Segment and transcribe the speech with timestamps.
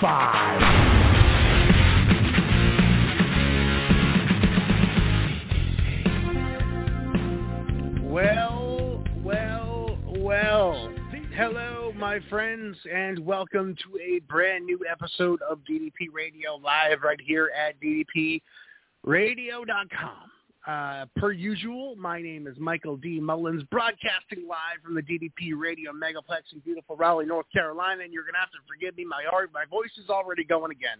[0.00, 0.60] Five.
[8.02, 10.92] Well, well, well.
[11.34, 17.20] Hello, my friends, and welcome to a brand new episode of DDP Radio live right
[17.20, 20.25] here at DDPRadio.com.
[20.66, 23.20] Uh, per usual, my name is Michael D.
[23.20, 28.24] Mullins, broadcasting live from the DDP Radio Megaplex in beautiful Raleigh, North Carolina, and you're
[28.24, 29.04] going to have to forgive me.
[29.04, 29.22] My,
[29.54, 30.98] my voice is already going again.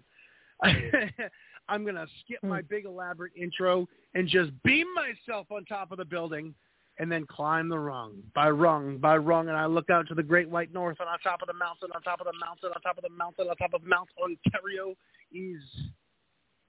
[1.68, 5.98] I'm going to skip my big elaborate intro and just beam myself on top of
[5.98, 6.54] the building
[6.98, 10.22] and then climb the rung by rung by rung, and I look out to the
[10.22, 12.80] great white north, and on top of the mountain, on top of the mountain, on
[12.80, 14.94] top of the mountain, on top of Mount Ontario
[15.32, 15.60] is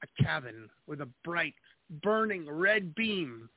[0.03, 1.53] a cabin with a bright,
[1.89, 3.49] burning red beam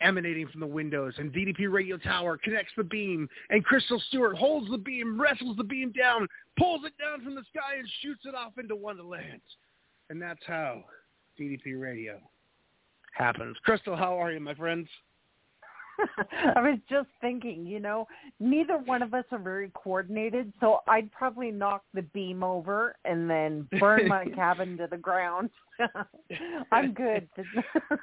[0.00, 4.70] emanating from the windows, and DDP Radio Tower connects the beam, and Crystal Stewart holds
[4.70, 6.26] the beam, wrestles the beam down,
[6.58, 9.40] pulls it down from the sky, and shoots it off into Wonderland.
[10.10, 10.84] And that's how
[11.40, 12.20] DDP Radio
[13.12, 13.56] happens.
[13.64, 14.88] Crystal, how are you, my friends?
[16.56, 18.06] I was just thinking, you know,
[18.40, 23.28] neither one of us are very coordinated, so I'd probably knock the beam over and
[23.28, 25.50] then burn my cabin to the ground.
[26.72, 27.28] I'm good.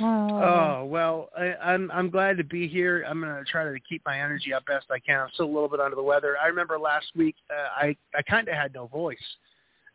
[0.00, 3.04] Oh well, I, I'm I'm glad to be here.
[3.08, 5.20] I'm gonna try to keep my energy up best I can.
[5.20, 6.36] I'm still a little bit under the weather.
[6.42, 9.16] I remember last week uh, I I kind of had no voice,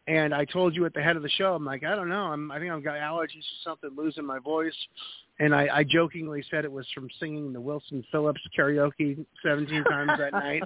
[0.07, 2.23] and I told you at the head of the show I'm like I don't know
[2.23, 4.75] I'm I think I've got allergies or something, losing my voice,
[5.39, 10.11] and I, I jokingly said it was from singing the Wilson Phillips karaoke 17 times
[10.17, 10.63] that night.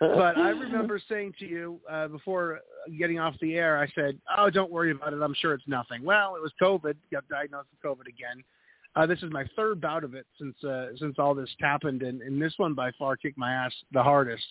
[0.00, 2.60] But I remember saying to you uh, before
[2.98, 5.20] getting off the air, I said, "Oh, don't worry about it.
[5.20, 6.94] I'm sure it's nothing." Well, it was COVID.
[7.12, 8.42] Got diagnosed with COVID again.
[8.96, 12.22] Uh, this is my third bout of it since uh, since all this happened, and,
[12.22, 14.46] and this one by far kicked my ass the hardest.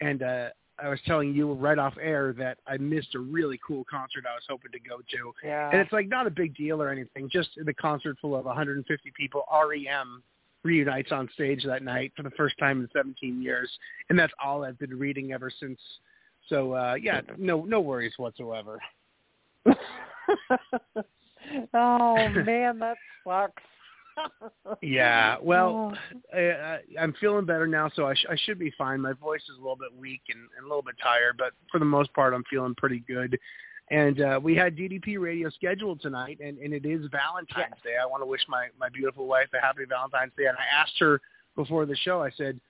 [0.00, 0.48] And uh,
[0.82, 4.34] I was telling you right off air that I missed a really cool concert I
[4.34, 5.70] was hoping to go to, yeah.
[5.70, 7.28] and it's like not a big deal or anything.
[7.30, 9.44] Just the concert full of 150 people.
[9.52, 10.22] REM
[10.62, 13.70] reunites on stage that night for the first time in 17 years,
[14.08, 15.80] and that's all I've been reading ever since.
[16.48, 18.78] So uh, yeah, no no worries whatsoever.
[21.74, 23.62] oh man, that sucks.
[24.82, 25.94] Yeah, well,
[26.34, 26.38] Oh.
[26.38, 29.00] I, I'm feeling better now, so I, sh- I should be fine.
[29.00, 31.78] My voice is a little bit weak and, and a little bit tired, but for
[31.78, 33.38] the most part, I'm feeling pretty good.
[33.90, 37.94] And uh, we had DDP radio scheduled tonight, and, and it is Valentine's Day.
[38.00, 40.44] I want to wish my, my beautiful wife a happy Valentine's Day.
[40.46, 41.20] And I asked her
[41.56, 42.60] before the show, I said,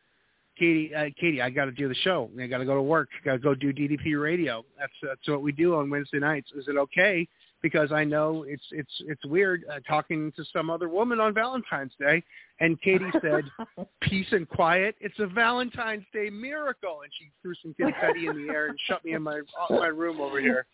[0.56, 2.30] Katie, uh, Katie, I got to do the show.
[2.40, 3.08] I got to go to work.
[3.24, 4.64] Got to go do DDP radio.
[4.78, 6.50] That's that's what we do on Wednesday nights.
[6.56, 7.28] Is it okay?
[7.60, 11.92] Because I know it's it's it's weird uh, talking to some other woman on Valentine's
[11.98, 12.22] Day.
[12.60, 13.44] And Katie said,
[14.02, 14.94] "Peace and quiet.
[15.00, 19.04] It's a Valentine's Day miracle." And she threw some confetti in the air and shut
[19.04, 20.66] me in my my room over here.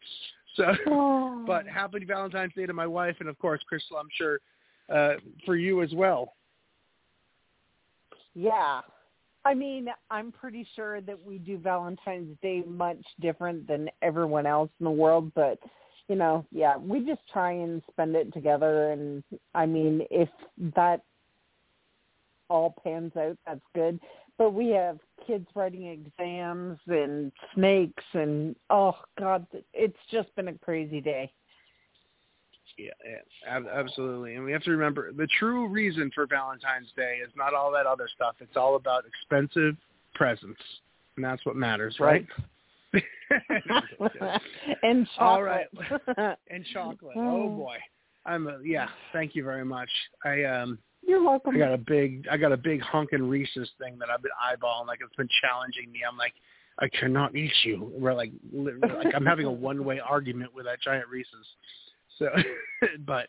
[0.56, 3.96] So, but happy Valentine's Day to my wife, and of course, Crystal.
[3.96, 4.40] I'm sure
[4.92, 5.14] uh,
[5.44, 6.34] for you as well.
[8.34, 8.80] Yeah.
[9.46, 14.70] I mean, I'm pretty sure that we do Valentine's Day much different than everyone else
[14.80, 15.58] in the world, but
[16.08, 19.22] you know, yeah, we just try and spend it together and
[19.54, 20.28] I mean, if
[20.74, 21.02] that
[22.48, 23.98] all pans out, that's good.
[24.36, 30.58] But we have kids writing exams and snakes and oh god, it's just been a
[30.58, 31.32] crazy day.
[32.76, 34.34] Yeah, yeah, absolutely.
[34.34, 37.86] And we have to remember the true reason for Valentine's Day is not all that
[37.86, 38.34] other stuff.
[38.40, 39.76] It's all about expensive
[40.14, 40.60] presents,
[41.16, 42.26] and that's what matters, right?
[44.82, 45.12] and chocolate.
[45.18, 45.66] All right.
[46.50, 47.16] and chocolate.
[47.16, 47.76] Oh boy,
[48.26, 48.88] I'm a, yeah.
[49.12, 49.90] Thank you very much.
[50.24, 51.54] I um You're welcome.
[51.56, 54.86] I got a big, I got a big hunkin' Reese's thing that I've been eyeballing.
[54.86, 56.00] Like it's been challenging me.
[56.08, 56.32] I'm like,
[56.78, 57.92] I cannot eat you.
[57.94, 61.46] We're like, like I'm having a one-way argument with that giant Reese's.
[62.18, 62.28] So,
[63.06, 63.28] but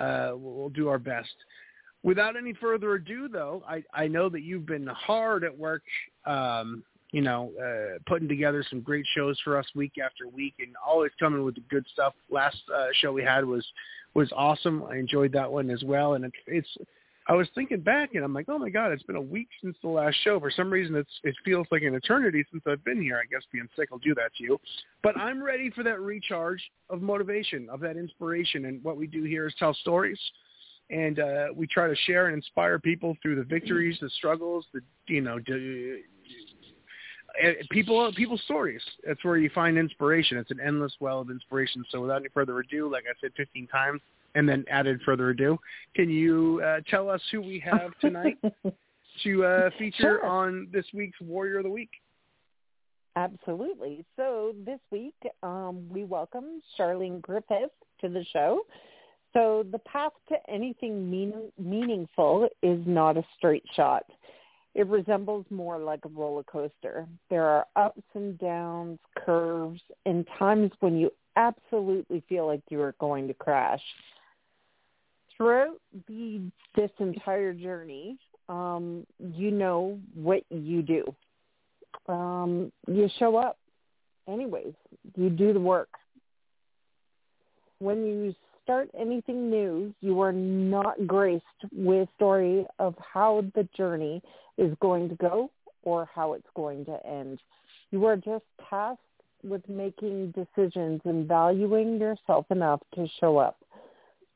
[0.00, 1.34] uh, we'll do our best.
[2.02, 5.82] Without any further ado, though, I, I know that you've been hard at work,
[6.24, 10.74] um, you know, uh, putting together some great shows for us week after week, and
[10.86, 12.14] always coming with the good stuff.
[12.30, 13.66] Last uh, show we had was
[14.14, 14.82] was awesome.
[14.84, 16.68] I enjoyed that one as well, and it, it's.
[17.28, 19.76] I was thinking back, and I'm like, oh my god, it's been a week since
[19.82, 20.40] the last show.
[20.40, 23.18] For some reason, it's it feels like an eternity since I've been here.
[23.18, 24.58] I guess being sick will do that to you,
[25.02, 29.24] but I'm ready for that recharge of motivation, of that inspiration, and what we do
[29.24, 30.18] here is tell stories
[30.90, 34.80] and uh, we try to share and inspire people through the victories, the struggles, the
[35.06, 35.38] you know,
[37.70, 38.80] people people's stories.
[39.06, 40.36] That's where you find inspiration.
[40.38, 41.84] It's an endless well of inspiration.
[41.90, 44.00] So without any further ado, like I said 15 times,
[44.34, 45.58] and then added further ado,
[45.94, 48.38] can you uh, tell us who we have tonight
[49.24, 50.26] to uh, feature Sure.
[50.26, 51.90] on this week's Warrior of the Week?
[53.16, 54.04] Absolutely.
[54.16, 58.60] So this week, um, we welcome Charleen Griffith to the show.
[59.32, 64.04] So the path to anything mean, meaningful is not a straight shot.
[64.74, 67.06] It resembles more like a roller coaster.
[67.28, 72.94] There are ups and downs, curves, and times when you absolutely feel like you are
[73.00, 73.82] going to crash.
[75.36, 76.40] Throughout the,
[76.76, 78.18] this entire journey,
[78.48, 81.14] um, you know what you do
[82.08, 83.56] um, you show up
[84.28, 84.74] anyways.
[85.16, 85.88] You do the work.
[87.78, 94.22] When you start anything new, you are not graced with story of how the journey
[94.60, 95.50] is going to go
[95.82, 97.40] or how it's going to end.
[97.90, 99.00] You are just tasked
[99.42, 103.56] with making decisions and valuing yourself enough to show up.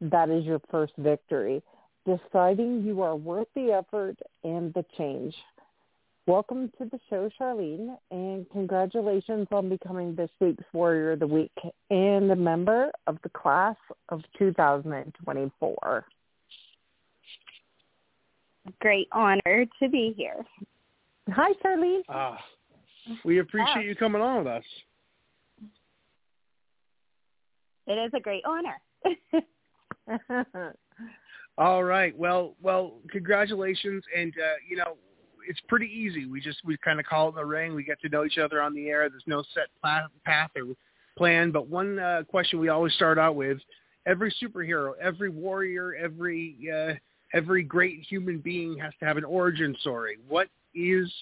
[0.01, 1.63] That is your first victory.
[2.07, 5.35] Deciding you are worth the effort and the change.
[6.27, 11.53] Welcome to the show, Charleen, and congratulations on becoming this week's Warrior of the Week
[11.91, 13.77] and a member of the class
[14.09, 16.05] of 2024.
[18.81, 20.45] Great honor to be here.
[21.31, 22.01] Hi, Charleen.
[22.09, 22.39] Ah,
[23.25, 24.65] we appreciate you coming on with us.
[27.87, 28.81] It is a great honor.
[31.59, 32.17] All right.
[32.17, 34.97] Well, well, congratulations, and uh, you know,
[35.47, 36.27] it's pretty easy.
[36.27, 37.75] We just we kind of call it in the ring.
[37.75, 39.09] We get to know each other on the air.
[39.09, 40.75] There's no set pla- path or
[41.17, 41.51] plan.
[41.51, 43.59] But one uh, question we always start out with:
[44.07, 46.95] every superhero, every warrior, every uh,
[47.35, 50.17] every great human being has to have an origin story.
[50.29, 51.13] What is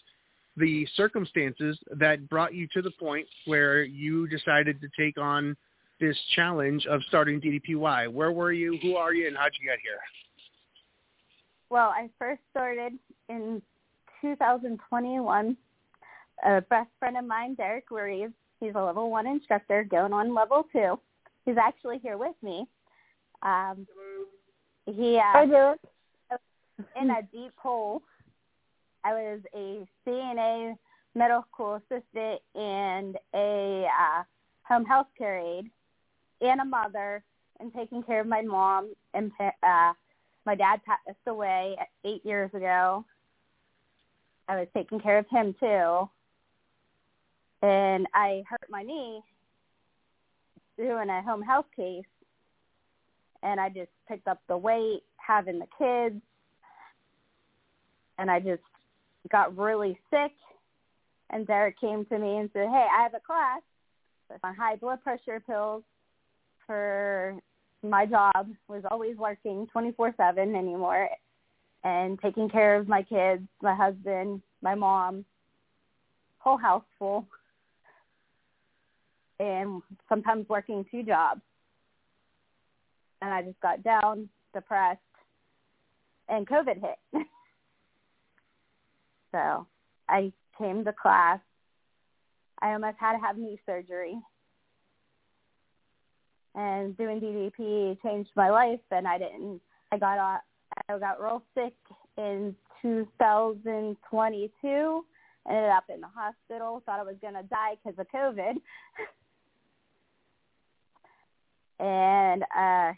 [0.56, 5.56] the circumstances that brought you to the point where you decided to take on
[5.98, 8.12] this challenge of starting DDPY?
[8.12, 8.78] Where were you?
[8.82, 9.26] Who are you?
[9.26, 9.98] And how'd you get here?
[11.72, 12.92] well, I first started
[13.30, 13.62] in
[14.20, 15.56] 2021.
[16.44, 20.66] A best friend of mine, Derek Reeves, he's a level one instructor going on level
[20.70, 21.00] two.
[21.46, 22.66] He's actually here with me.
[23.42, 23.86] Um,
[24.84, 25.80] he Hi, uh, Derek.
[27.00, 28.02] In a deep hole.
[29.04, 30.76] I was a CNA
[31.14, 34.22] medical assistant and a uh,
[34.62, 35.70] home health care aide
[36.40, 37.22] and a mother
[37.60, 39.92] and taking care of my mom and uh,
[40.44, 43.04] my dad passed away eight years ago.
[44.48, 46.08] I was taking care of him too.
[47.62, 49.20] And I hurt my knee
[50.76, 52.04] doing a home health case.
[53.44, 56.20] And I just picked up the weight, having the kids.
[58.22, 58.62] And I just
[59.32, 60.30] got really sick.
[61.30, 63.62] And Derek came to me and said, hey, I have a class
[64.44, 65.82] on high blood pressure pills
[66.64, 67.34] for
[67.82, 71.08] my job was always working 24/7 anymore
[71.82, 75.24] and taking care of my kids, my husband, my mom,
[76.38, 77.26] whole house full.
[79.40, 81.40] And sometimes working two jobs.
[83.20, 85.00] And I just got down, depressed,
[86.28, 87.26] and COVID hit.
[89.32, 89.66] so
[90.08, 91.40] I came to class.
[92.60, 94.16] I almost had to have knee surgery
[96.54, 98.78] and doing DDP changed my life.
[98.90, 99.60] And I didn't.
[99.90, 100.38] I got on.
[100.88, 101.74] I got real sick
[102.16, 105.04] in 2022.
[105.48, 106.80] Ended up in the hospital.
[106.86, 108.54] Thought I was gonna die because of COVID.
[111.80, 112.92] and uh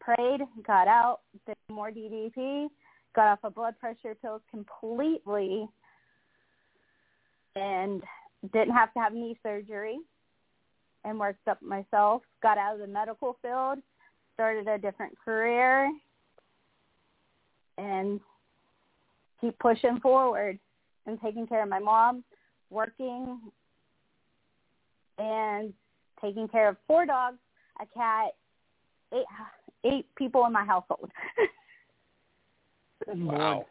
[0.00, 2.68] prayed, got out, did more DDP,
[3.14, 5.68] got off of blood pressure pills completely,
[7.58, 8.02] and
[8.52, 9.98] didn't have to have knee surgery
[11.04, 13.78] and worked up myself, got out of the medical field,
[14.34, 15.90] started a different career,
[17.76, 18.20] and
[19.40, 20.58] keep pushing forward
[21.06, 22.24] and taking care of my mom,
[22.70, 23.40] working,
[25.18, 25.72] and
[26.20, 27.38] taking care of four dogs,
[27.80, 28.32] a cat,
[29.12, 29.24] eight
[29.84, 31.10] eight people in my household.
[33.06, 33.64] wow.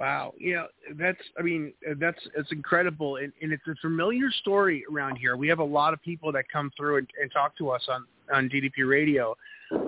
[0.00, 0.66] Wow, you know
[0.98, 5.36] that's I mean that's it's incredible, and, and it's a familiar story around here.
[5.36, 8.06] We have a lot of people that come through and, and talk to us on
[8.32, 9.36] on DDP Radio,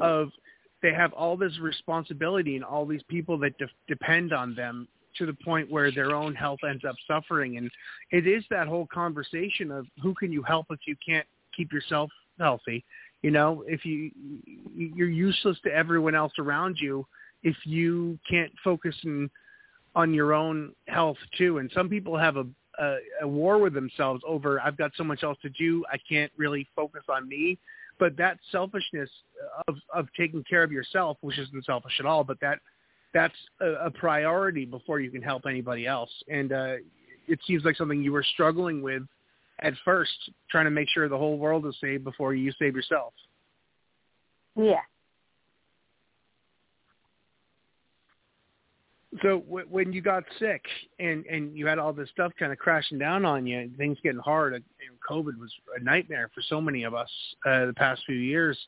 [0.02, 0.28] of
[0.82, 5.24] they have all this responsibility and all these people that de- depend on them to
[5.24, 7.70] the point where their own health ends up suffering, and
[8.10, 11.26] it is that whole conversation of who can you help if you can't
[11.56, 12.84] keep yourself healthy.
[13.22, 14.10] You know, if you
[14.76, 17.06] you're useless to everyone else around you
[17.42, 19.30] if you can't focus and
[19.94, 21.58] on your own health too.
[21.58, 22.46] And some people have a,
[22.78, 26.32] a, a war with themselves over I've got so much else to do, I can't
[26.36, 27.58] really focus on me.
[27.98, 29.10] But that selfishness
[29.68, 32.58] of of taking care of yourself, which isn't selfish at all, but that
[33.12, 36.10] that's a, a priority before you can help anybody else.
[36.28, 36.74] And uh,
[37.28, 39.02] it seems like something you were struggling with
[39.60, 40.12] at first,
[40.50, 43.12] trying to make sure the whole world is saved before you save yourself.
[44.56, 44.80] Yeah.
[49.20, 50.64] So w- when you got sick
[50.98, 53.98] and and you had all this stuff kind of crashing down on you, and things
[54.02, 54.64] getting hard, and
[55.08, 57.10] COVID was a nightmare for so many of us
[57.44, 58.58] uh, the past few years.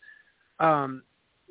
[0.60, 1.02] Um,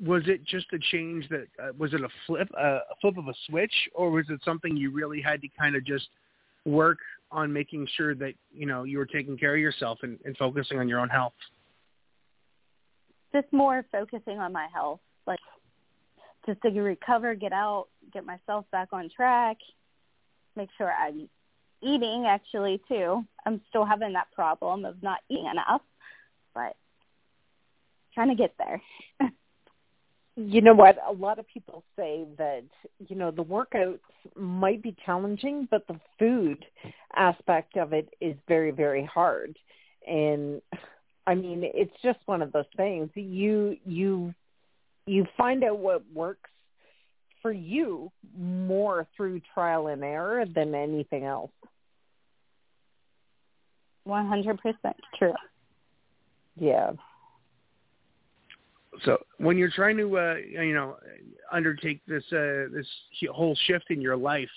[0.05, 3.27] was it just a change that uh, was it a flip uh, a flip of
[3.27, 6.07] a switch, or was it something you really had to kind of just
[6.65, 7.00] work
[7.31, 10.79] on making sure that you know you were taking care of yourself and, and focusing
[10.79, 11.33] on your own health?
[13.33, 15.39] Just more focusing on my health, like
[16.45, 19.57] just to recover, get out, get myself back on track,
[20.55, 21.29] make sure I'm
[21.81, 23.25] eating actually too.
[23.45, 25.81] I'm still having that problem of not eating enough,
[26.53, 26.75] but
[28.13, 28.81] trying to get there.
[30.36, 30.98] you know what?
[31.07, 32.63] A lot of people say that,
[33.07, 34.00] you know, the workouts
[34.36, 36.65] might be challenging, but the food
[37.15, 39.57] aspect of it is very, very hard.
[40.07, 40.62] And
[41.27, 43.10] I mean, it's just one of those things.
[43.15, 44.33] You you
[45.05, 46.50] you find out what works
[47.43, 51.51] for you more through trial and error than anything else.
[54.07, 54.57] 100%
[55.19, 55.33] true.
[56.59, 56.93] Yeah.
[59.03, 60.97] So when you're trying to, uh, you know,
[61.51, 62.88] undertake this uh, this
[63.31, 64.50] whole shift in your life,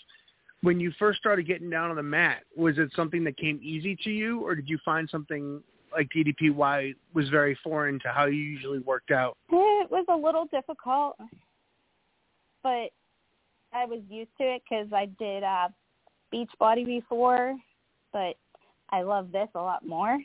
[0.63, 3.97] when you first started getting down on the mat, was it something that came easy
[4.05, 5.63] to you, or did you find something
[5.93, 9.37] like DDPY was very foreign to how you usually worked out?
[9.51, 11.17] It was a little difficult,
[12.67, 12.91] but
[13.73, 15.69] I was used to it because I did uh,
[16.35, 17.55] Beachbody before,
[18.13, 18.35] but
[18.91, 20.19] I love this a lot more.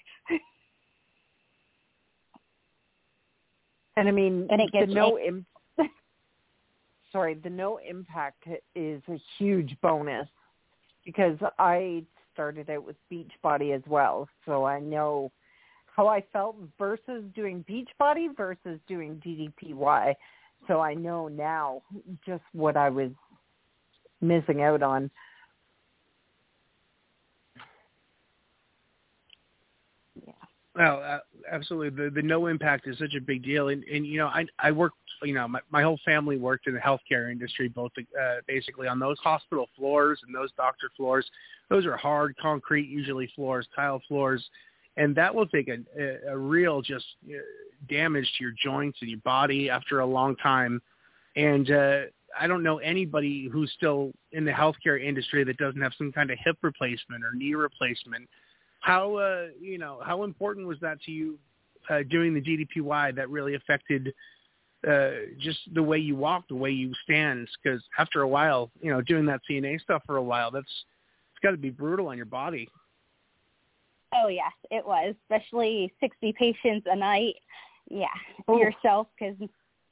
[3.96, 5.46] and I mean, and it gets the no Im-
[7.12, 10.28] sorry, the no impact is a huge bonus
[11.06, 15.32] because I started out with beach body as well, so I know
[15.96, 20.16] how I felt versus doing Beachbody versus doing DDPY.
[20.72, 21.82] So I know now
[22.26, 23.10] just what I was
[24.22, 25.12] missing out on.
[30.74, 31.18] Well, uh,
[31.52, 32.06] absolutely.
[32.06, 34.72] The the no impact is such a big deal, and and you know I I
[34.72, 38.88] worked you know my my whole family worked in the healthcare industry, both uh, basically
[38.88, 41.30] on those hospital floors and those doctor floors.
[41.70, 44.42] Those are hard concrete, usually floors, tile floors
[44.98, 47.38] and that will take a, a, real just uh,
[47.90, 50.82] damage to your joints and your body after a long time.
[51.36, 52.02] And uh,
[52.40, 56.30] I don't know anybody who's still in the healthcare industry that doesn't have some kind
[56.30, 58.28] of hip replacement or knee replacement.
[58.82, 61.38] How uh, you know how important was that to you
[61.90, 64.14] uh, doing the DDPY that really affected
[64.88, 67.48] uh, just the way you walk, the way you stand?
[67.64, 71.44] Because after a while, you know, doing that CNA stuff for a while, that's it's
[71.44, 72.68] got to be brutal on your body.
[74.14, 77.36] Oh yes, it was, especially 60 patients a night.
[77.90, 78.08] Yeah,
[78.48, 78.58] oh.
[78.58, 79.36] yourself because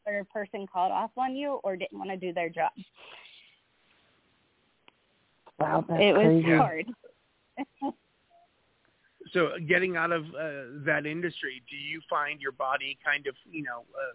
[0.07, 2.71] a person called off on you or didn't want to do their job.
[5.59, 6.57] Wow, that's it was crazy.
[6.57, 6.85] hard.
[9.33, 13.63] so, getting out of uh, that industry, do you find your body kind of, you
[13.63, 14.13] know, uh,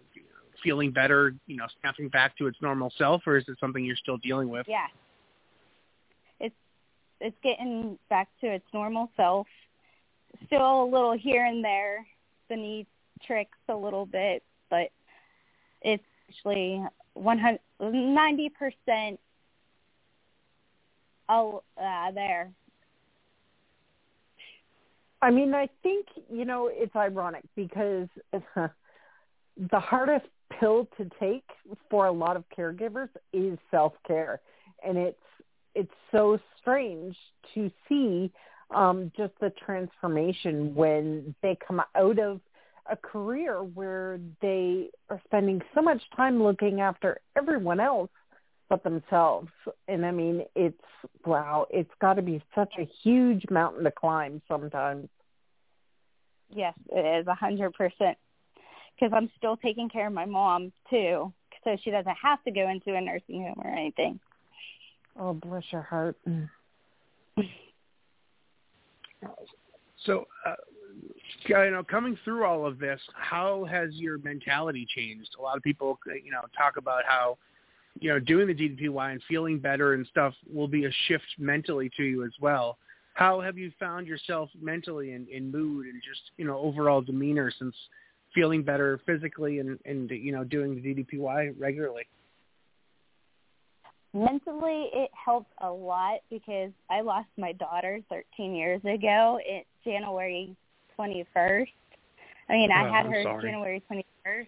[0.63, 3.95] feeling better, you know, snapping back to its normal self, or is it something you're
[3.95, 4.65] still dealing with?
[4.67, 4.87] Yeah,
[6.39, 6.55] it's
[7.21, 9.47] it's getting back to its normal self
[10.45, 12.05] still a little here and there.
[12.49, 12.87] The knee
[13.25, 14.89] tricks a little bit, but
[15.81, 16.83] it's actually
[17.17, 19.19] 90 percent
[21.29, 22.51] oh uh, there.
[25.21, 28.07] I mean, I think you know it's ironic because
[28.53, 30.27] the hardest
[30.59, 31.43] pill to take
[31.89, 34.39] for a lot of caregivers is self-care.
[34.85, 35.17] And it's
[35.73, 37.17] it's so strange
[37.53, 38.31] to see
[38.73, 42.41] um, just the transformation when they come out of
[42.89, 48.09] a career where they are spending so much time looking after everyone else
[48.69, 49.49] but themselves.
[49.87, 50.79] And I mean, it's
[51.25, 55.09] wow, it's got to be such a huge mountain to climb sometimes.
[56.49, 58.17] Yes, it is a hundred percent.
[58.95, 62.69] Because I'm still taking care of my mom too, so she doesn't have to go
[62.69, 64.19] into a nursing home or anything.
[65.19, 66.17] Oh, bless your heart.
[70.05, 70.55] So, uh,
[71.47, 75.29] you know, coming through all of this, how has your mentality changed?
[75.39, 77.37] A lot of people, you know, talk about how,
[77.99, 81.89] you know, doing the DDPY and feeling better and stuff will be a shift mentally
[81.97, 82.77] to you as well.
[83.13, 87.51] How have you found yourself mentally in, in mood and just, you know, overall demeanor
[87.57, 87.75] since
[88.33, 92.07] feeling better physically and, and you know, doing the DDPY regularly?
[94.15, 100.55] Mentally it helped a lot because I lost my daughter 13 years ago in January
[100.97, 101.67] 21st.
[102.49, 103.43] I mean, I had I'm her sorry.
[103.43, 104.47] January 21st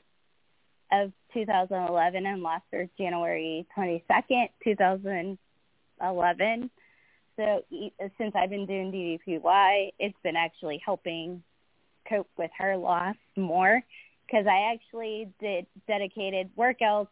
[0.94, 6.72] of 2011 and lost her January 22nd, 2011.
[7.36, 11.44] So e- since I've been doing DDPY, it's been actually helping
[12.08, 13.84] cope with her loss more
[14.26, 17.10] because I actually did dedicated workouts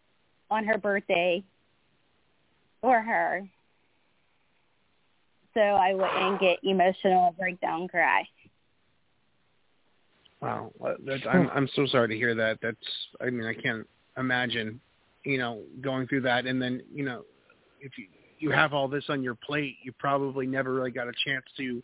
[0.49, 1.43] on her birthday
[2.85, 3.41] for her
[5.55, 8.27] so I wouldn't get emotional or break down cry.
[10.41, 10.71] Wow,
[11.27, 12.59] I'm I'm so sorry to hear that.
[12.61, 12.77] That's
[13.19, 13.87] I mean I can't
[14.17, 14.79] imagine,
[15.23, 17.23] you know, going through that and then you know,
[17.81, 18.05] if you
[18.37, 21.81] you have all this on your plate, you probably never really got a chance to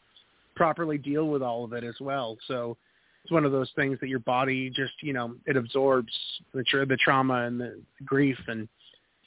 [0.56, 2.38] properly deal with all of it as well.
[2.48, 2.78] So
[3.24, 6.14] it's one of those things that your body just you know it absorbs
[6.54, 8.68] the tra- the trauma and the grief and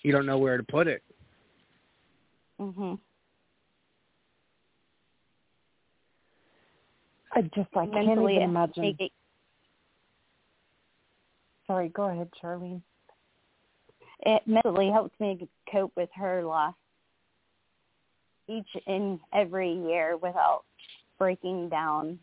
[0.03, 1.03] you don't know where to put it.
[2.61, 2.99] Mhm.
[7.33, 8.97] I just I can't even imagine.
[8.99, 9.13] it-
[11.67, 12.83] Sorry, go ahead, Charleen.
[14.21, 16.75] it mentally helps me cope with her loss
[18.49, 20.65] each and every year without
[21.19, 22.19] breaking down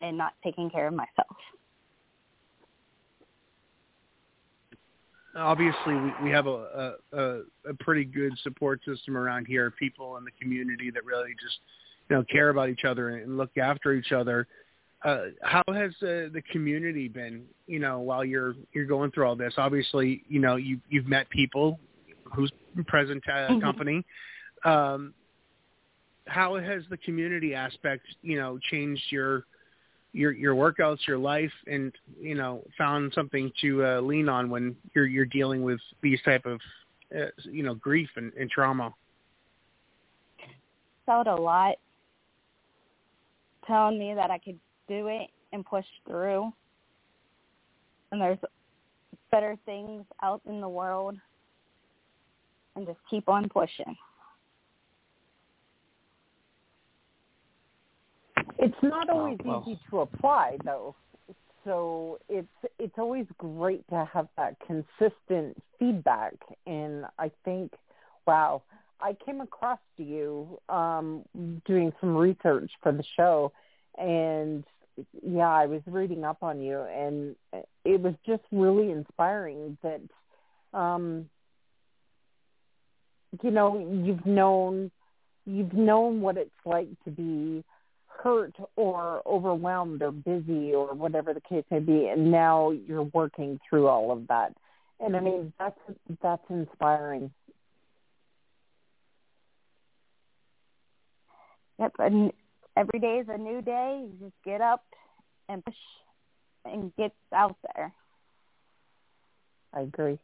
[0.00, 1.36] and not taking care of myself.
[5.36, 10.24] Obviously we, we have a, a, a, pretty good support system around here, people in
[10.24, 11.58] the community that really just,
[12.08, 14.46] you know, care about each other and look after each other.
[15.04, 19.36] Uh, how has uh, the community been, you know, while you're you're going through all
[19.36, 19.54] this?
[19.56, 21.78] Obviously, you know, you you've met people
[22.34, 22.52] who's
[22.86, 23.60] present uh, Mhm.
[23.62, 24.04] company.
[24.64, 25.14] Um,
[26.26, 29.46] how has the community aspect, you know, changed your
[30.12, 34.76] your your workouts, your life, and you know found something to uh, lean on when
[34.94, 36.60] you're you're dealing with these type of
[37.16, 38.92] uh, you know grief and, and trauma.
[41.06, 41.76] Felt a lot
[43.66, 46.52] telling me that I could do it and push through.
[48.12, 48.38] And there's
[49.30, 51.16] better things out in the world
[52.74, 53.96] and just keep on pushing.
[58.60, 59.64] It's not Oh, always well.
[59.66, 60.94] easy to apply though.
[61.64, 66.34] So it's it's always great to have that consistent feedback
[66.66, 67.72] and I think
[68.26, 68.62] wow,
[69.00, 71.24] I came across to you um
[71.66, 73.52] doing some research for the show
[73.98, 74.64] and
[75.26, 77.36] yeah, I was reading up on you and
[77.84, 80.02] it was just really inspiring that
[80.78, 81.30] um
[83.42, 84.90] you know, you've known
[85.46, 87.64] you've known what it's like to be
[88.22, 93.58] hurt or overwhelmed or busy or whatever the case may be and now you're working
[93.68, 94.52] through all of that
[95.00, 95.78] and i mean that's
[96.22, 97.30] that's inspiring
[101.80, 102.32] Yep, and
[102.76, 104.04] every day is a new day.
[104.04, 104.84] You just get up
[105.48, 105.74] and push
[106.66, 107.92] and get out there.
[109.72, 110.18] i agree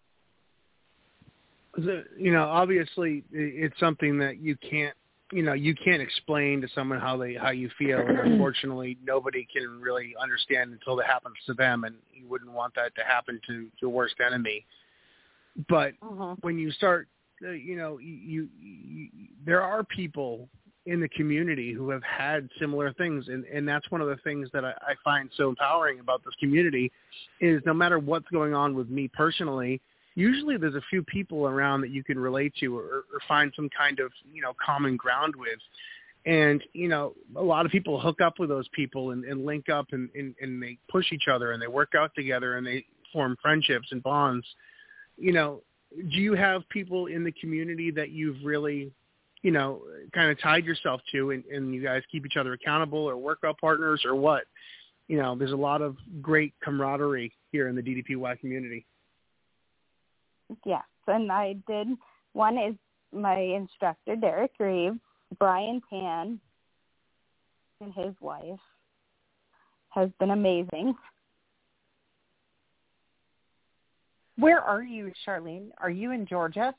[2.19, 4.97] You know, obviously it's something that you can't
[5.33, 9.47] you know you can't explain to someone how they how you feel, and unfortunately nobody
[9.53, 13.41] can really understand until it happens to them, and you wouldn't want that to happen
[13.49, 14.65] to your worst enemy.
[15.69, 16.35] But Mm-hmm.
[16.43, 17.09] when you start,
[17.47, 19.09] uh, you know, you, you, you
[19.45, 20.49] there are people
[20.87, 24.49] in the community who have had similar things, and and that's one of the things
[24.53, 26.93] that I, I find so empowering about this community
[27.41, 29.81] is no matter what's going on with me personally,
[30.17, 33.69] usually there's a few people around that you can relate to or, or find some
[33.77, 35.61] kind of you know common ground with.
[36.25, 39.69] And you know, a lot of people hook up with those people and, and link
[39.69, 42.85] up and, and, and they push each other and they work out together and they
[43.13, 44.45] form friendships and bonds
[45.17, 48.93] you know, do you have people in the community that you've really,
[49.43, 49.83] you know,
[50.15, 53.59] kind of tied yourself to, and, and you guys keep each other accountable, or workout
[53.59, 54.45] partners, or what?
[55.09, 58.85] You know, there's a lot of great camaraderie here in the DDPY community.
[60.65, 61.89] Yes, and I did.
[62.33, 62.75] One is
[63.13, 64.99] my instructor, Derek Reeves,
[65.39, 66.41] Brian Tan,
[67.81, 68.61] and his wife
[69.91, 70.95] has been amazing.
[74.39, 75.71] Where are you, Charleen?
[75.79, 76.75] Are you in Georgia?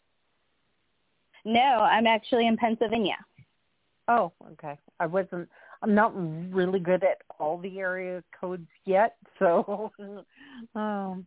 [1.44, 3.18] No, I'm actually in Pennsylvania.
[4.08, 4.78] Oh, okay.
[5.00, 5.50] I wasn't.
[5.82, 6.14] I'm not
[6.54, 9.92] really good at all the area codes yet, so.
[10.76, 11.26] um.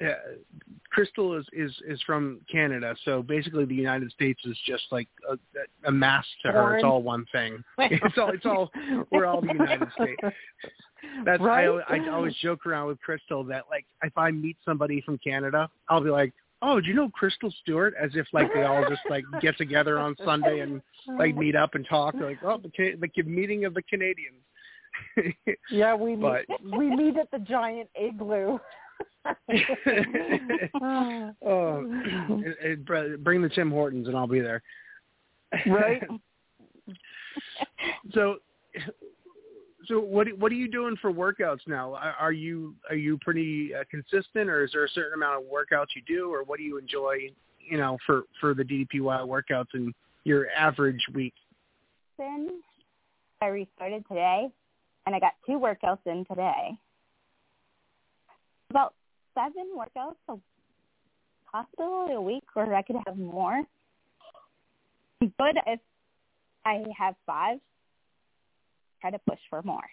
[0.00, 0.14] Yeah,
[0.90, 5.36] Crystal is, is is from Canada, so basically the United States is just like a,
[5.86, 6.76] a mass to her.
[6.76, 7.62] It's all one thing.
[7.78, 8.70] It's all it's all
[9.12, 10.20] we're all the United States.
[11.24, 11.68] That's Right?
[11.88, 15.68] I, I always joke around with Crystal that like if I meet somebody from Canada,
[15.88, 16.32] I'll be like,
[16.62, 19.98] "Oh, do you know Crystal Stewart?" As if like they all just like get together
[19.98, 20.80] on Sunday and
[21.18, 22.14] like meet up and talk.
[22.14, 24.40] They're like, "Oh, the Ca- the meeting of the Canadians."
[25.70, 28.58] Yeah, we meet, But- we meet at the giant igloo.
[31.42, 31.84] Oh,
[32.44, 34.62] it- it- bring the Tim Hortons and I'll be there.
[35.66, 36.02] Right.
[38.12, 38.36] so,
[39.86, 41.94] so what what are you doing for workouts now?
[41.94, 45.50] Are are you are you pretty uh, consistent, or is there a certain amount of
[45.50, 47.30] workouts you do, or what do you enjoy?
[47.58, 49.92] You know, for for the DDPY workouts in
[50.24, 51.34] your average week.
[52.18, 52.60] Then
[53.40, 54.48] I restarted today,
[55.06, 56.72] and I got two workouts in today.
[59.34, 60.36] Seven workouts a
[61.50, 63.62] possibly a week, or I could have more.
[65.20, 65.80] But if
[66.64, 67.58] I have five,
[69.00, 69.88] try to push for more.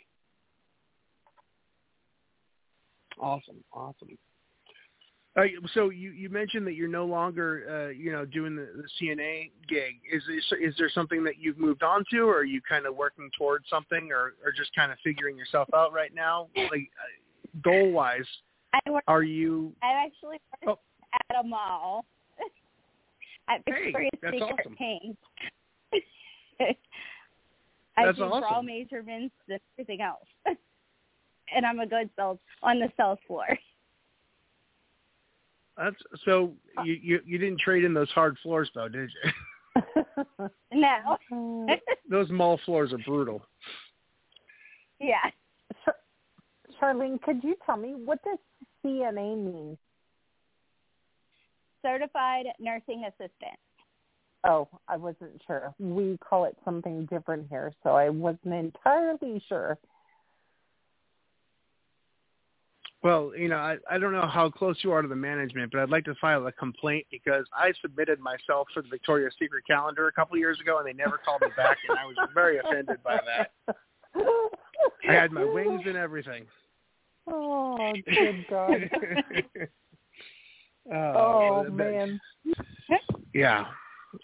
[3.20, 4.18] Awesome, awesome.
[5.36, 8.88] Uh, so you, you mentioned that you're no longer uh, you know doing the, the
[9.00, 9.96] CNA gig.
[10.12, 12.96] Is this, is there something that you've moved on to, or are you kind of
[12.96, 16.48] working towards something, or, or just kind of figuring yourself out right now?
[16.56, 16.90] Like
[17.64, 18.26] goal wise,
[18.74, 19.04] I work.
[19.08, 19.74] are you?
[19.82, 20.80] I actually work Oh.
[21.30, 22.06] at a mall
[23.50, 24.76] at Hey, Victoria's that's Secret awesome.
[24.76, 25.18] Paint.
[27.98, 28.66] I That's do bra awesome.
[28.68, 30.28] measurements and everything else,
[31.56, 33.48] and I'm a good sales on the sales floor.
[35.78, 36.54] That's so
[36.84, 39.32] you, you you didn't trade in those hard floors though, did you?
[40.74, 41.76] No, uh-huh.
[42.10, 43.42] those mall floors are brutal.
[45.00, 45.32] yeah, Char-
[46.80, 48.38] Charleen, could you tell me what does
[48.86, 49.78] CNA mean?
[51.88, 53.58] certified nursing assistant.
[54.48, 55.74] Oh, I wasn't sure.
[55.80, 59.78] We call it something different here, so I wasn't entirely sure.
[63.04, 65.82] Well, you know, I, I don't know how close you are to the management, but
[65.82, 70.08] I'd like to file a complaint because I submitted myself for the Victoria's Secret calendar
[70.08, 72.58] a couple of years ago, and they never called me back, and I was very
[72.58, 73.76] offended by that.
[75.08, 76.46] I had my wings and everything.
[77.28, 78.90] Oh, good God.
[80.92, 82.20] oh, Oh, that- man.
[83.34, 83.66] Yeah.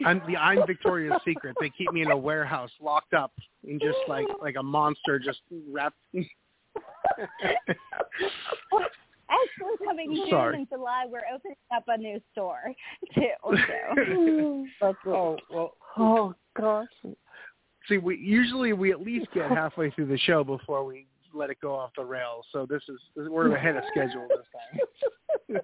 [0.05, 1.55] I'm the I'm Victoria's Secret.
[1.59, 3.31] They keep me in a warehouse locked up
[3.67, 5.97] and just like like a monster just wrapped
[9.29, 10.55] Actually, coming June Sorry.
[10.57, 12.71] and July, we're opening up a new store
[13.15, 14.65] too.
[14.81, 14.95] So.
[15.07, 16.87] Oh, well Oh, gosh.
[17.87, 21.57] see we usually we at least get halfway through the show before we let it
[21.61, 22.45] go off the rails.
[22.51, 25.61] So this is we're ahead of schedule this time.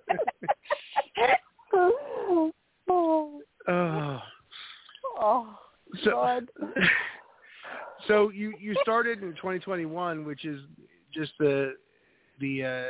[1.74, 2.52] oh,
[3.68, 4.22] oh.
[5.20, 5.58] oh,
[6.04, 6.50] So God.
[8.08, 10.62] so you you started in 2021, which is
[11.14, 11.74] just the
[12.40, 12.84] the uh,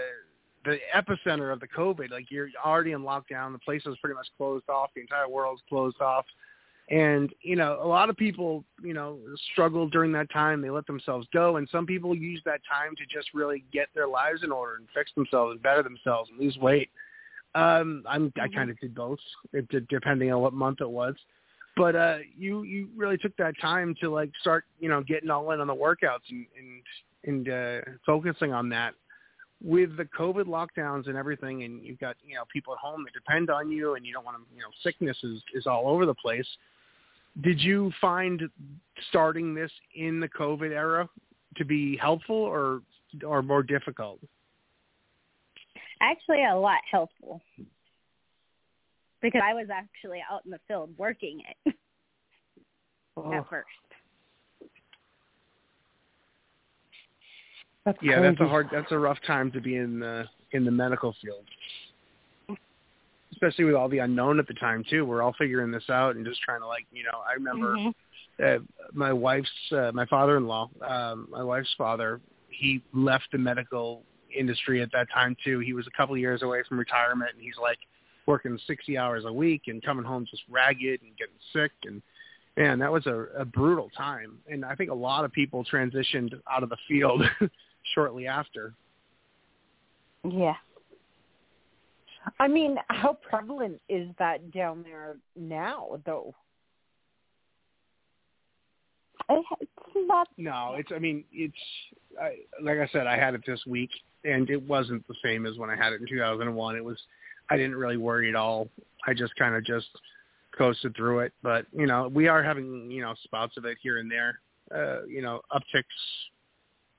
[0.66, 2.12] the epicenter of the COVID.
[2.12, 3.52] Like you're already in lockdown.
[3.52, 4.90] The place was pretty much closed off.
[4.96, 6.26] The entire world's closed off.
[6.90, 9.20] And you know, a lot of people, you know,
[9.52, 10.62] struggle during that time.
[10.62, 14.08] They let themselves go, and some people use that time to just really get their
[14.08, 16.90] lives in order and fix themselves and better themselves and lose weight.
[17.54, 19.20] Um, I'm I kind of did both,
[19.70, 21.16] did- depending on what month it was
[21.80, 25.52] but uh you you really took that time to like start you know getting all
[25.52, 28.94] in on the workouts and and and uh focusing on that
[29.64, 33.14] with the covid lockdowns and everything and you've got you know people at home that
[33.14, 36.06] depend on you and you don't want to you know sickness is is all over
[36.06, 36.48] the place
[37.42, 38.44] did you find
[39.10, 41.08] starting this in the covid era
[41.56, 42.82] to be helpful or
[43.26, 44.20] or more difficult?
[46.02, 47.42] Actually, a lot helpful.
[49.22, 51.76] Because I was actually out in the field working it
[53.18, 53.68] Oh, at first.
[57.86, 60.72] that's yeah that's a hard that's a rough time to be in the in the
[60.72, 61.46] medical field,
[63.40, 65.06] especially with all the unknown at the time too.
[65.06, 67.94] We're all figuring this out and just trying to like, you know, I remember Mhm.
[68.44, 68.60] uh,
[68.94, 74.04] my wife's uh, my father-in-law, um, my wife's father, he left the medical
[74.36, 75.60] industry at that time too.
[75.60, 77.80] He was a couple of years away from retirement, and he's like
[78.26, 82.02] working 60 hours a week and coming home just ragged and getting sick and
[82.58, 84.38] man, that was a, a brutal time.
[84.48, 87.24] And I think a lot of people transitioned out of the field
[87.96, 88.74] shortly after.
[90.26, 90.56] Yeah.
[92.40, 96.34] I mean, how prevalent is that down there now, though?
[99.30, 100.28] It- It's not.
[100.38, 100.92] No, it's.
[100.94, 101.54] I mean, it's.
[102.22, 103.90] I, like I said, I had it this week,
[104.24, 106.76] and it wasn't the same as when I had it in 2001.
[106.76, 106.98] It was.
[107.50, 108.70] I didn't really worry at all.
[109.08, 109.88] I just kind of just
[110.58, 111.34] coasted through it.
[111.42, 114.40] But you know, we are having you know spouts of it here and there.
[114.74, 115.84] Uh, you know, upticks.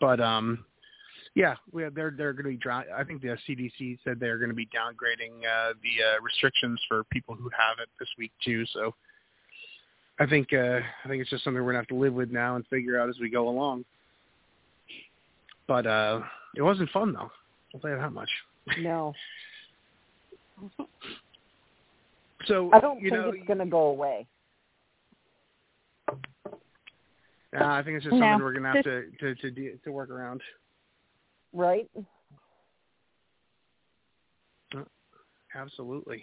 [0.01, 0.65] But um,
[1.35, 2.57] yeah, we have, they're they're going to be.
[2.57, 6.81] Dry, I think the CDC said they're going to be downgrading uh, the uh, restrictions
[6.89, 8.65] for people who have it this week too.
[8.73, 8.95] So.
[10.23, 12.57] I think uh, I think it's just something we're gonna have to live with now
[12.57, 13.87] and figure out as we go along.
[15.67, 16.21] But uh,
[16.55, 17.31] it wasn't fun though.
[17.73, 18.29] I'll tell you that much.
[18.81, 19.15] No,
[22.47, 24.27] So I don't you think know, it's going to go away.
[26.09, 26.15] uh,
[27.55, 28.21] I think it's just No.
[28.21, 30.41] something we're gonna have to to to, de- to work around.
[31.53, 31.91] Right?
[35.55, 36.23] Absolutely.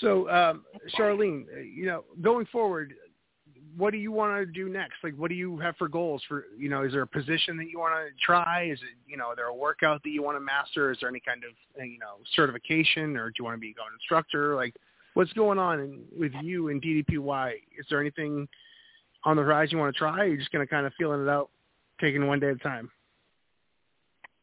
[0.00, 0.64] So, um,
[0.96, 2.94] Charleen, you know, going forward,
[3.76, 4.94] what do you want to do next?
[5.02, 6.22] Like, what do you have for goals?
[6.28, 8.64] For you know, is there a position that you want to try?
[8.64, 10.90] Is it you know, is there a workout that you want to master?
[10.90, 13.68] Is there any kind of uh, you know certification, or do you want to be
[13.68, 14.54] an instructor?
[14.54, 14.74] Like,
[15.14, 17.52] what's going on in, with you and DDPY?
[17.78, 18.48] Is there anything
[19.24, 20.20] on the horizon you want to try?
[20.20, 21.50] Are you just going to kind of feeling it out,
[22.00, 22.90] taking one day at a time?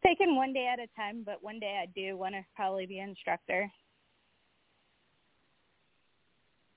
[0.06, 3.00] Taking one day at a time, but one day I do want to probably be
[3.00, 3.70] an instructor.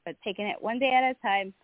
[0.05, 1.55] But taking it one day at a time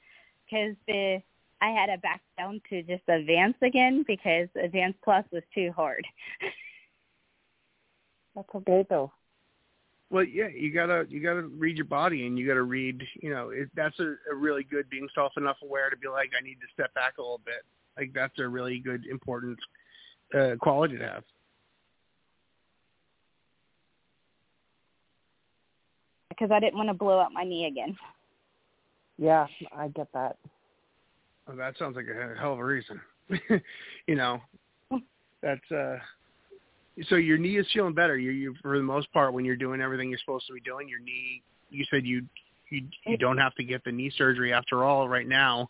[0.44, 1.20] because the
[1.60, 6.06] I had to back down to just advance again because advance plus was too hard.
[8.36, 9.10] That's okay, though.
[10.10, 13.02] Well, yeah, you gotta you gotta read your body, and you gotta read.
[13.20, 16.30] You know, it, that's a, a really good being self enough aware to be like,
[16.38, 17.62] I need to step back a little bit.
[17.98, 19.58] Like that's a really good important
[20.34, 21.24] uh, quality to have.
[26.38, 27.96] Because I didn't want to blow up my knee again.
[29.18, 29.46] Yeah,
[29.76, 30.36] I get that.
[31.46, 33.00] Well, that sounds like a hell of a reason.
[34.06, 34.40] you know,
[35.42, 35.96] that's uh.
[37.08, 38.18] So your knee is feeling better.
[38.18, 40.88] You, you for the most part, when you're doing everything you're supposed to be doing,
[40.88, 41.42] your knee.
[41.70, 42.22] You said you
[42.70, 45.08] you you don't have to get the knee surgery after all.
[45.08, 45.68] Right now,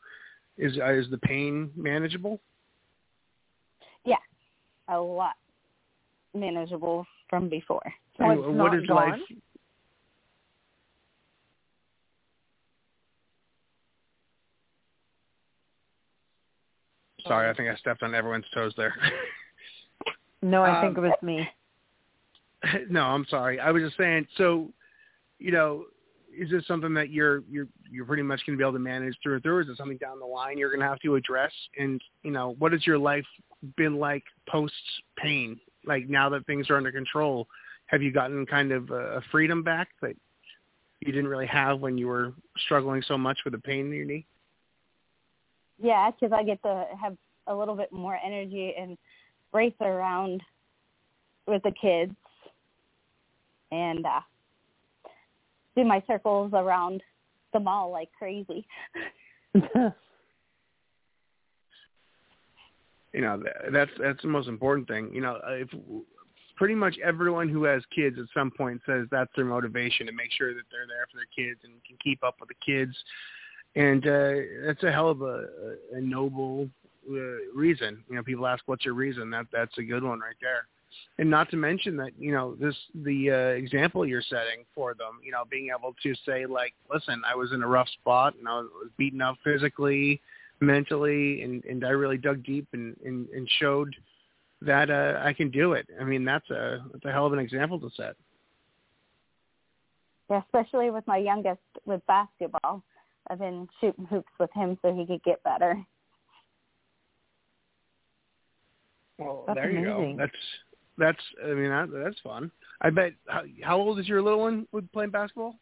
[0.56, 2.40] is uh, is the pain manageable?
[4.04, 4.16] Yeah,
[4.88, 5.34] a lot
[6.34, 7.82] manageable from before.
[8.16, 9.20] So And it's what not is life?
[17.26, 18.94] Sorry, I think I stepped on everyone's toes there.
[20.40, 21.48] No, I think it Um, was me.
[22.90, 23.58] no, I'm sorry.
[23.58, 24.26] I was just saying.
[24.36, 24.72] So,
[25.38, 25.86] you know,
[26.36, 29.16] is this something that you're you're you're pretty much going to be able to manage
[29.22, 29.56] through and through?
[29.56, 31.52] Or is it something down the line you're going to have to address?
[31.76, 33.26] And you know, what has your life
[33.76, 34.74] been like post
[35.16, 35.58] pain?
[35.84, 37.48] Like now that things are under control,
[37.86, 40.14] have you gotten kind of a freedom back that
[41.00, 44.04] you didn't really have when you were struggling so much with the pain in your
[44.04, 44.26] knee?
[45.80, 48.98] Yeah, because I get to have a little bit more energy and
[49.52, 50.42] race around
[51.46, 52.14] with the kids
[53.70, 54.20] and uh
[55.76, 57.02] do my circles around
[57.52, 58.66] the mall like crazy.
[59.54, 59.92] you
[63.20, 65.68] know th- that's that's the most important thing you know uh, if
[66.56, 70.30] pretty much everyone who has kids at some point says that's their motivation to make
[70.36, 72.94] sure that they're there for their kids and can keep up with the kids
[73.78, 74.32] and uh
[74.66, 75.46] that's a hell of a,
[75.94, 76.68] a noble
[77.10, 77.14] uh,
[77.54, 78.04] reason.
[78.10, 79.30] You know people ask what's your reason?
[79.30, 80.66] That that's a good one right there.
[81.18, 85.20] And not to mention that you know this the uh, example you're setting for them
[85.24, 88.48] you know being able to say like listen i was in a rough spot and
[88.48, 90.20] i was beaten up physically
[90.60, 93.94] mentally and and i really dug deep and and, and showed
[94.62, 95.86] that uh i can do it.
[96.00, 98.16] I mean that's a that's a hell of an example to set.
[100.30, 102.82] Yeah, especially with my youngest with basketball.
[103.30, 105.78] I've been shooting hoops with him so he could get better.
[109.18, 110.14] well That's there you go.
[110.16, 110.32] that's
[110.96, 112.50] that's i mean that, that's fun.
[112.80, 115.56] I bet how, how old is your little one with playing basketball?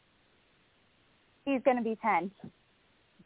[1.45, 2.31] He's going to be 10.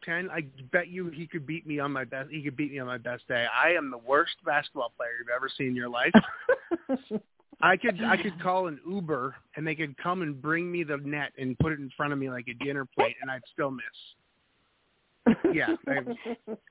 [0.05, 0.31] ten?
[0.31, 2.87] I bet you he could beat me on my best he could beat me on
[2.87, 3.47] my best day.
[3.53, 6.13] I am the worst basketball player you've ever seen in your life.
[7.63, 10.97] I could I could call an Uber and they could come and bring me the
[10.99, 13.71] net and put it in front of me like a dinner plate and I'd still
[13.71, 13.85] miss.
[15.53, 16.01] Yeah, I,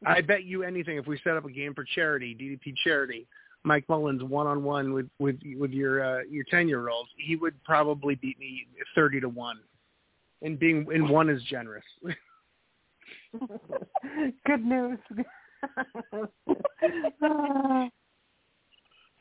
[0.05, 3.27] I bet you anything if we set up a game for charity, DDP charity,
[3.63, 7.35] Mike Mullins one on one with with with your uh, your ten year old, he
[7.35, 9.59] would probably beat me thirty to one.
[10.41, 11.83] And being and one is generous.
[14.45, 14.99] Good news.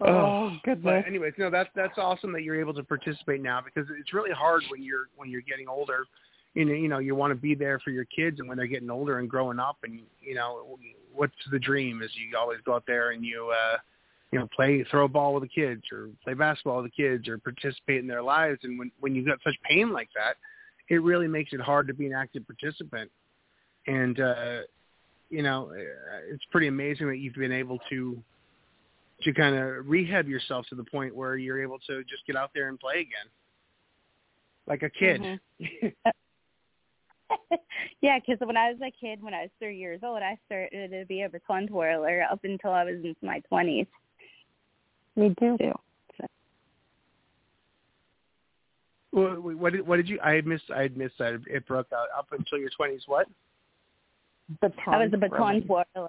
[0.00, 0.84] Oh, oh goodness.
[0.84, 4.30] But anyways, no, that's that's awesome that you're able to participate now because it's really
[4.30, 6.04] hard when you're when you're getting older.
[6.54, 8.66] You know, you know, you want to be there for your kids, and when they're
[8.66, 10.78] getting older and growing up, and you know,
[11.14, 12.02] what's the dream?
[12.02, 13.76] Is you always go out there and you, uh,
[14.32, 17.28] you know, play throw a ball with the kids, or play basketball with the kids,
[17.28, 18.60] or participate in their lives.
[18.62, 20.36] And when when you've got such pain like that,
[20.88, 23.10] it really makes it hard to be an active participant.
[23.86, 24.60] And uh,
[25.30, 25.70] you know,
[26.28, 28.22] it's pretty amazing that you've been able to
[29.22, 32.50] to kind of rehab yourself to the point where you're able to just get out
[32.54, 33.26] there and play again,
[34.66, 35.20] like a kid.
[35.60, 35.86] Mm-hmm.
[38.00, 40.90] yeah, because when I was a kid, when I was three years old, I started
[40.90, 43.86] to be a baton twirler up until I was in my twenties.
[45.16, 45.56] Me too.
[45.58, 45.72] too.
[49.10, 50.18] What, what did what did you?
[50.22, 50.70] I had missed.
[50.74, 51.40] I had missed that.
[51.46, 53.02] It broke out up until your twenties.
[53.06, 53.26] What?
[54.60, 56.08] Baton I was a baton twirler.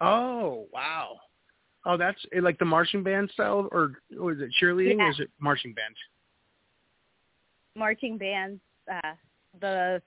[0.00, 1.18] Oh wow!
[1.84, 5.04] Oh, that's eh, like the marching band style, or, or is it cheerleading, Yeah.
[5.04, 5.94] or is it marching band?
[7.74, 8.60] marching bands,
[8.92, 9.12] uh,
[9.60, 10.00] the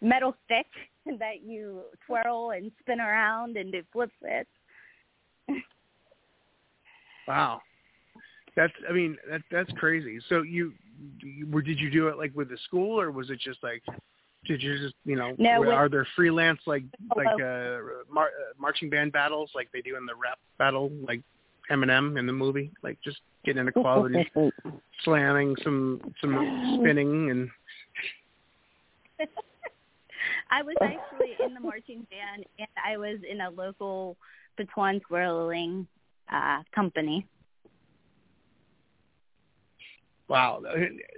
[0.00, 0.66] metal stick
[1.18, 4.48] that you twirl and spin around and do flips flips.
[7.28, 7.60] Wow,
[8.56, 8.72] that's.
[8.88, 10.18] I mean, that that's crazy.
[10.28, 10.72] So you,
[11.20, 13.82] you were did you do it like with the school, or was it just like?
[14.46, 15.36] Did you just you know?
[15.38, 16.82] No, are there freelance like
[17.14, 17.78] like uh,
[18.10, 21.20] mar- uh, marching band battles like they do in the rap battle, like
[21.70, 24.28] Eminem in the movie, like just getting into quality,
[25.04, 27.50] slamming some some spinning and
[30.50, 34.16] I was actually in the marching band and I was in a local
[34.56, 35.86] baton twirling
[36.30, 37.26] uh company.
[40.28, 40.62] Wow.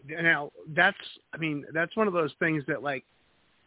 [0.08, 0.96] Now that's
[1.34, 3.04] I mean that's one of those things that like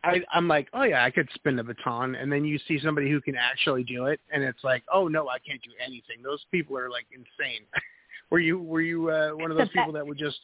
[0.04, 3.10] I I'm like oh yeah I could spin the baton and then you see somebody
[3.10, 6.24] who can actually do it and it's like oh no I can't do anything.
[6.24, 7.62] Those people are like insane.
[8.32, 10.40] were you were you uh, one of those people that would just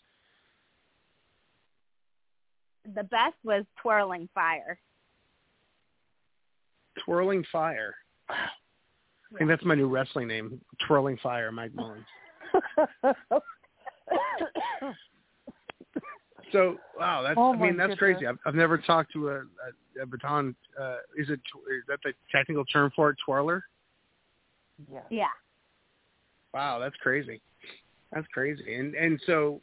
[2.96, 4.80] The best was twirling fire.
[7.06, 7.96] twirling fire?
[8.30, 8.36] Wow.
[9.34, 12.06] I think that's my new wrestling name, Twirling Fire, Mike Mullins.
[16.52, 18.00] So wow, that's Oh, I my mean that's goodness.
[18.00, 18.28] crazy.
[18.28, 20.54] I've, I've never talked to a, a, a baton.
[20.78, 23.18] Uh, is it tw- is that the technical term for it?
[23.26, 23.64] Twirler.
[24.92, 25.00] yeah.
[25.10, 25.26] Yeah.
[26.54, 27.40] Wow, that's crazy.
[28.12, 28.76] That's crazy.
[28.76, 29.62] And and so,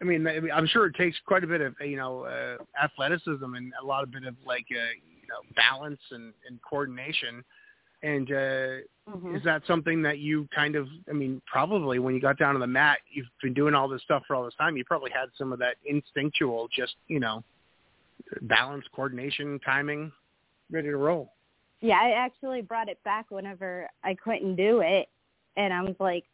[0.00, 3.72] I mean, I'm sure it takes quite a bit of you know uh, athleticism and
[3.80, 7.44] a lot of bit of like uh, you know balance and, and coordination.
[8.02, 9.36] And uh, Mhm.
[9.36, 10.88] is that something that you kind of?
[11.08, 14.02] I mean, probably when you got down on the mat, you've been doing all this
[14.02, 14.76] stuff for all this time.
[14.76, 17.42] You probably had some of that instinctual, just you know,
[18.42, 20.12] balance, coordination, timing,
[20.70, 21.32] ready to roll.
[21.80, 25.08] Yeah, I actually brought it back whenever I couldn't do it
[25.56, 26.24] and I was like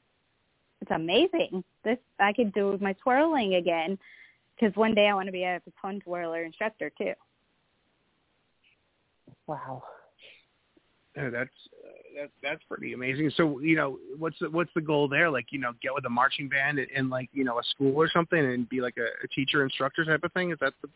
[0.83, 1.63] it's amazing.
[1.85, 3.97] This I could do my twirling again
[4.55, 7.13] because one day I want to be a baton twirler instructor too.
[9.47, 9.85] Wow.
[11.17, 11.51] Uh, that's
[11.85, 13.31] uh, that, that's pretty amazing.
[13.37, 15.31] So you know, what's the what's the goal there?
[15.31, 17.95] Like you know, get with a marching band in, in like you know a school
[17.97, 20.51] or something, and be like a, a teacher instructor type of thing.
[20.51, 20.89] Is that the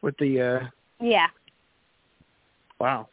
[0.00, 0.66] with the uh,
[1.00, 1.26] Yeah.
[2.80, 3.08] wow?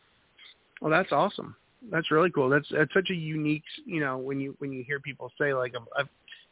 [0.82, 1.56] Well, that's awesome.
[1.91, 2.49] That's really cool.
[2.49, 5.73] That's that's such a unique you know when you when you hear people say like
[5.73, 6.05] a, a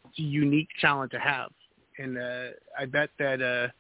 [0.10, 1.52] it's a unique talent to have,
[1.98, 3.42] and uh, I bet that.
[3.42, 3.72] uh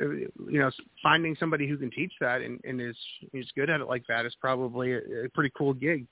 [0.00, 0.70] you know,
[1.02, 2.96] finding somebody who can teach that and, and is
[3.32, 6.06] is good at it like that is probably a, a pretty cool gig.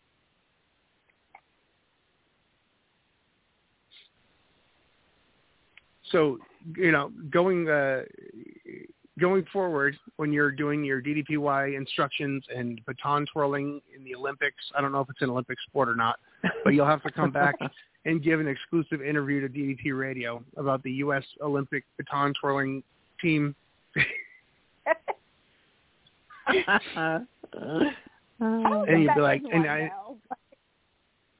[6.11, 6.39] So,
[6.77, 8.03] you know, going uh,
[9.19, 14.81] going forward when you're doing your DDPY instructions and baton twirling in the Olympics, I
[14.81, 16.19] don't know if it's an Olympic sport or not,
[16.65, 17.57] but you'll have to come back
[18.05, 21.25] and give an exclusive interview to DDP Radio about the U.S.
[21.41, 22.83] Olympic baton twirling
[23.21, 23.55] team.
[28.89, 29.93] And you'd be like, and I, now.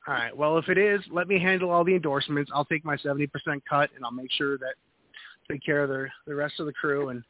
[0.07, 2.51] all right, well, if it is, let me handle all the endorsements.
[2.55, 3.29] I'll take my 70%
[3.69, 4.75] cut, and I'll make sure that
[5.51, 7.25] take care of the the rest of the crew, and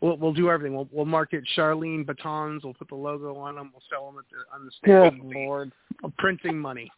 [0.00, 0.74] we'll we'll do everything.
[0.76, 2.62] We'll we'll market Charleen batons.
[2.64, 3.70] We'll put the logo on them.
[3.72, 5.20] We'll sell them at the on the Good stage.
[5.22, 5.72] We'll lord.
[6.18, 6.90] printing money.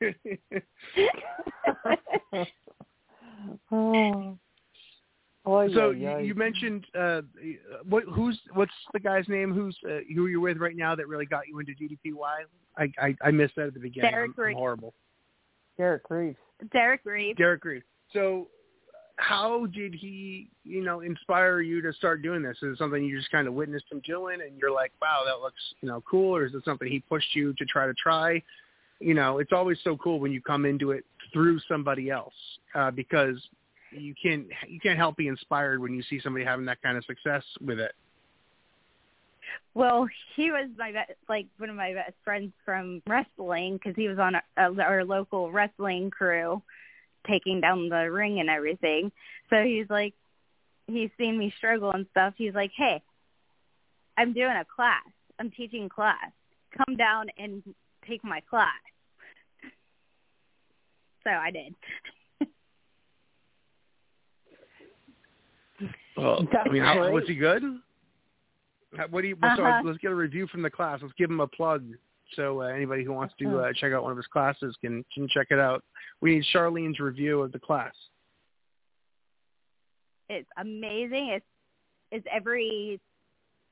[3.72, 4.38] oh.
[5.44, 7.20] Oy, so oy, you, you mentioned uh,
[7.88, 8.04] what?
[8.04, 9.52] Who's what's the guy's name?
[9.52, 12.44] Who's uh, who you're with right now that really got you into DDPY?
[12.78, 14.12] I I, I missed that at the beginning.
[14.12, 14.94] Derek I'm, I'm horrible.
[15.76, 16.38] Derek Reeves.
[16.72, 17.36] Derek Reeves.
[17.36, 17.84] Derek Reeves.
[18.12, 18.46] So
[19.16, 22.56] how did he, you know, inspire you to start doing this?
[22.62, 25.40] Is it something you just kind of witnessed him doing and you're like, wow, that
[25.40, 26.34] looks, you know, cool?
[26.34, 28.42] Or is it something he pushed you to try to try?
[29.00, 32.34] You know, it's always so cool when you come into it through somebody else
[32.74, 33.36] uh, because
[33.90, 37.04] you can't you can't help be inspired when you see somebody having that kind of
[37.04, 37.92] success with it.
[39.74, 40.06] Well,
[40.36, 44.18] he was my best, like one of my best friends from wrestling because he was
[44.18, 46.62] on our, our local wrestling crew,
[47.26, 49.12] taking down the ring and everything.
[49.50, 50.14] So he's like,
[50.86, 52.34] he's seen me struggle and stuff.
[52.36, 53.02] He's like, "Hey,
[54.16, 55.06] I'm doing a class.
[55.38, 56.30] I'm teaching class.
[56.76, 57.62] Come down and
[58.06, 58.68] take my class."
[61.24, 61.74] So I did.
[66.16, 67.62] Well, I mean, how, was he good?
[68.96, 69.36] How- What do you?
[69.40, 69.82] So Uh-huh.
[69.84, 71.00] let's get a review from the class.
[71.02, 71.84] Let's give him a plug.
[72.36, 75.28] So uh, anybody who wants to uh, check out one of his classes can can
[75.28, 75.82] check it out.
[76.20, 77.94] We need Charleen's review of the class.
[80.28, 81.28] It's amazing.
[81.28, 81.46] It's
[82.10, 83.00] it's every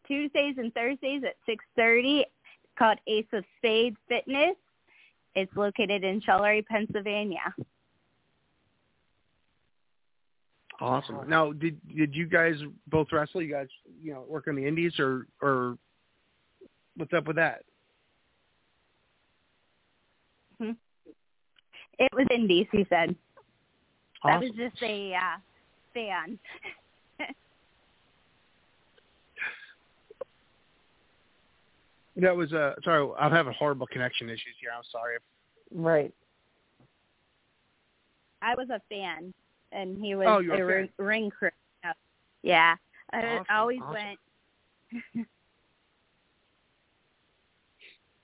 [0.07, 2.21] Tuesdays and Thursdays at six thirty.
[2.21, 4.57] It's called Ace of Spades Fitness.
[5.35, 7.55] It's located in Tulare, Pennsylvania.
[10.81, 11.29] Awesome.
[11.29, 12.55] Now, did did you guys
[12.89, 13.43] both wrestle?
[13.43, 13.69] You guys,
[14.03, 15.77] you know, work on the indies, or or
[16.97, 17.65] what's up with that?
[22.01, 23.15] It was Indies, he said.
[24.25, 25.39] That was just a uh,
[25.95, 26.39] fan.
[32.17, 34.71] That was uh sorry, I'm having horrible connection issues here.
[34.77, 35.17] I'm sorry.
[35.73, 36.13] Right.
[38.43, 39.33] I was a fan,
[39.73, 41.51] and he was Oh, a a ring, ring crew.
[42.43, 42.75] Yeah,
[43.13, 44.19] I, Awesome, I always awesome.
[45.15, 45.29] went.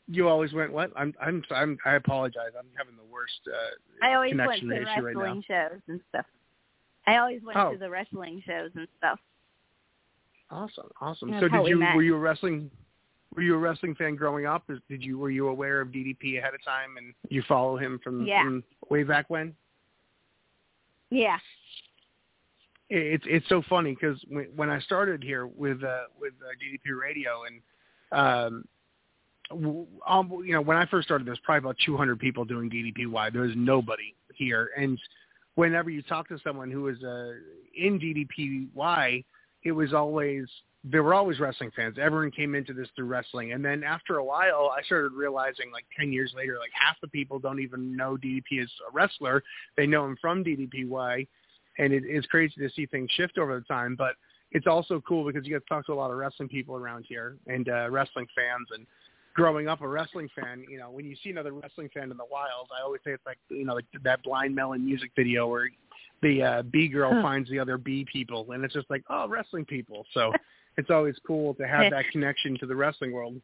[0.09, 0.91] You always went what?
[0.97, 2.51] I'm I'm I'm I apologize.
[2.59, 5.21] I'm having the worst uh I always went to issue right now.
[5.23, 6.27] wrestling shows and stuff.
[7.07, 7.73] I always went Oh.
[7.73, 9.19] to the wrestling shows and stuff.
[10.51, 11.31] Awesome, awesome.
[11.33, 11.97] That's so did you met.
[11.97, 12.71] were you a wrestling
[13.35, 14.63] were you a wrestling fan growing up?
[14.89, 18.25] Did you were you aware of DDP ahead of time and you follow him from,
[18.25, 18.43] Yeah.
[18.45, 19.55] from way back when?
[21.11, 21.39] Yeah.
[22.89, 27.43] It's it's so funny because when I started here with uh, with uh, DDP Radio
[27.45, 27.61] and
[28.13, 28.65] um,
[29.51, 33.33] um, you know when I first started, there was probably about 200 people doing DDPY.
[33.33, 34.99] There was nobody here, and
[35.55, 37.33] whenever you talk to someone who was uh,
[37.77, 39.25] in DDPY,
[39.65, 40.47] it was always
[40.89, 41.97] there were always wrestling fans.
[42.01, 45.85] Everyone came into this through wrestling, and then after a while, I started realizing, like
[45.99, 49.43] 10 years later, like half the people don't even know DDP as a wrestler.
[49.77, 51.27] They know him from DDPY,
[51.79, 53.97] and it, it's crazy to see things shift over the time.
[53.97, 54.15] But
[54.53, 57.05] it's also cool because you get to talk to a lot of wrestling people around
[57.09, 58.69] here and uh, wrestling fans.
[58.73, 58.87] And
[59.37, 62.25] growing up a wrestling fan, you know, when you see another wrestling fan in the
[62.31, 65.71] wild, I always say it's like you know, like that Blind Melon music video where
[66.23, 69.67] the uh, bee girl finds the other bee people, and it's just like oh, wrestling
[69.67, 70.05] people.
[70.13, 70.33] So
[70.79, 73.41] it's always cool to have that connection to the wrestling world.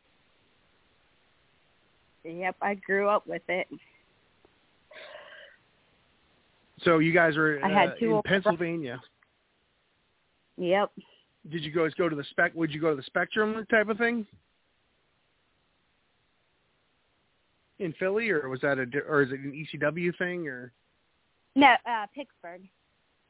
[2.24, 3.68] Yep, I grew up with it.
[6.84, 9.00] So you guys are I had uh, two in Pennsylvania.
[10.56, 10.90] Yep.
[11.50, 12.52] Did you guys go to the spec?
[12.54, 14.26] Would you go to the Spectrum type of thing
[17.82, 20.72] in Philly, or was that a or is it an ECW thing or
[21.54, 22.62] No, uh, Pittsburgh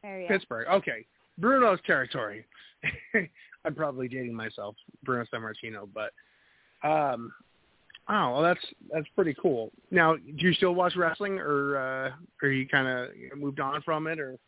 [0.05, 0.29] area.
[0.29, 0.67] Pittsburgh?
[0.69, 1.07] Okay,
[1.41, 2.45] Bruno's territory.
[3.65, 4.75] I'm probably dating myself,
[5.05, 6.13] Bruno Sammartino, but
[6.89, 7.33] um,
[8.09, 9.71] oh, well, that's that's pretty cool.
[9.91, 12.11] Now, do you still watch wrestling, or uh,
[12.43, 14.39] or you kind of moved on from it, or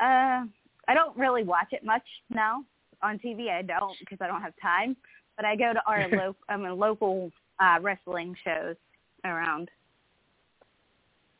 [0.00, 0.46] Uh,
[0.88, 2.64] I don't really watch it much now
[3.02, 3.50] on TV.
[3.50, 4.96] I don't because I don't have time.
[5.36, 7.30] But I go to our lo- I mean local
[7.62, 8.76] uh, wrestling shows
[9.24, 9.70] around.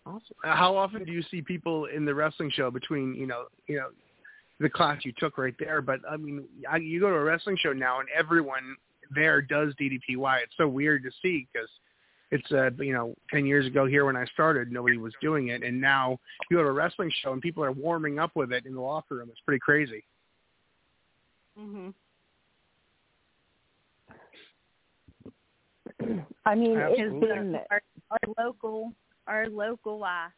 [0.07, 0.23] Awesome.
[0.45, 3.77] Uh, How often do you see people in the wrestling show between you know you
[3.77, 3.89] know
[4.61, 5.81] the class you took right there?
[5.81, 8.77] But I mean, I, you go to a wrestling show now, and everyone
[9.15, 10.43] there does DDPY.
[10.43, 11.69] It's so weird to see because
[12.31, 15.63] it's uh you know ten years ago here when I started, nobody was doing it,
[15.63, 16.19] and now
[16.51, 18.81] you go to a wrestling show and people are warming up with it in the
[18.81, 19.29] locker room.
[19.31, 20.05] It's pretty crazy.
[21.59, 21.95] Mhm.
[26.47, 27.29] I mean, it's Absolutely.
[27.29, 28.93] been Our, our local,
[29.27, 30.29] our local, uh,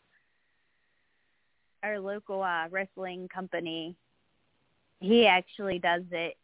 [1.83, 3.97] our local uh, wrestling company.
[5.01, 6.37] He actually does it,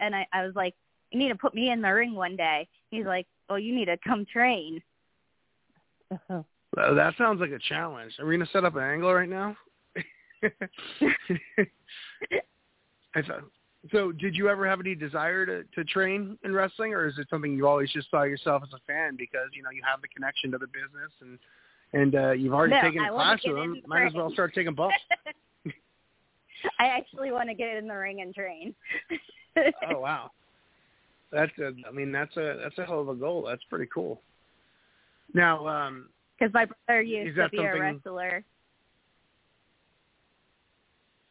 [0.00, 0.74] and I, I was like,
[1.10, 3.86] "You need to put me in the ring one day." He's like, "Well, you need
[3.86, 4.82] to come train."
[6.10, 8.12] Uh, that sounds like a challenge.
[8.18, 9.56] Are we gonna set up an angle right now?
[13.14, 13.44] I thought.
[13.92, 17.28] So, did you ever have any desire to to train in wrestling, or is it
[17.30, 20.08] something you always just saw yourself as a fan because you know you have the
[20.08, 21.38] connection to the business and
[21.92, 23.82] and uh, you've already No, taken a class with them?
[23.86, 24.96] Might as well start taking bumps.
[26.78, 28.74] I actually want to get in the ring and train.
[29.90, 30.30] oh wow,
[31.32, 31.72] that's a.
[31.88, 33.46] I mean, that's a that's a hell of a goal.
[33.48, 34.20] That's pretty cool.
[35.32, 36.08] Now, um,
[36.38, 38.44] Because my brother used to be a wrestler.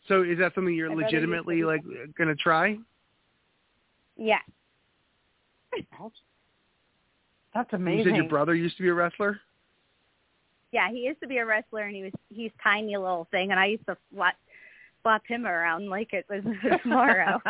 [0.09, 1.81] So is that something you're My brother used to legitimately like
[2.17, 2.77] gonna try?
[4.17, 4.39] Yeah.
[7.53, 8.05] That's You amazing.
[8.05, 9.39] said your brother used to be a wrestler.
[10.71, 13.59] Yeah, he used to be a wrestler, and he was he's tiny little thing, and
[13.59, 14.35] I used to flop,
[15.03, 16.43] flop him around like it was
[16.83, 17.41] tomorrow.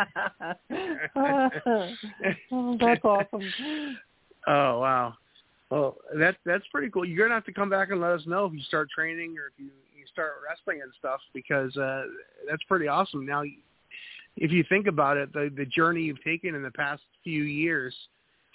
[1.16, 3.52] oh, that's awesome.
[4.46, 5.14] Oh wow.
[5.70, 7.04] Well, that's that's pretty cool.
[7.04, 9.48] You're gonna have to come back and let us know if you start training or
[9.48, 9.70] if you
[10.00, 12.04] you start wrestling and stuff because uh
[12.48, 13.26] that's pretty awesome.
[13.26, 13.42] Now,
[14.36, 17.94] if you think about it, the the journey you've taken in the past few years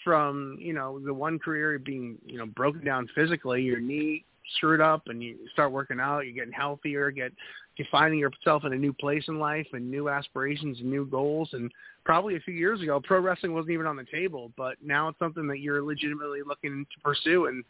[0.04, 4.26] from you know the one career being you know broken down physically, your knee
[4.58, 7.32] screwed up, and you start working out, you're getting healthier, get
[7.78, 11.50] you're finding yourself in a new place in life and new aspirations and new goals
[11.54, 11.72] and
[12.06, 15.20] probably a few years ago pro wrestling wasn't even on the table but now it's
[15.20, 17.64] something that you're legitimately looking to pursue and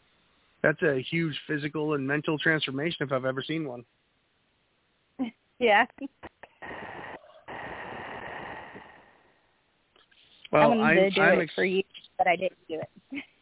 [0.66, 3.84] that's a huge physical and mental transformation if i've ever seen one
[5.60, 5.86] yeah.
[10.50, 11.82] well I wanted to do I'm it ex- for you,
[12.18, 13.22] but I didn't do it.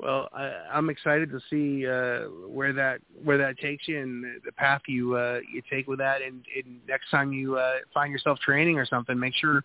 [0.00, 4.40] well I, i'm excited to see uh where that where that takes you and the,
[4.46, 8.10] the path you uh you take with that and, and next time you uh find
[8.10, 9.62] yourself training or something make sure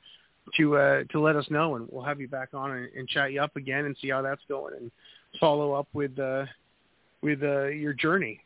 [0.55, 3.31] to uh to let us know and we'll have you back on and, and chat
[3.31, 4.91] you up again and see how that's going and
[5.39, 6.45] follow up with uh
[7.21, 8.39] with uh your journey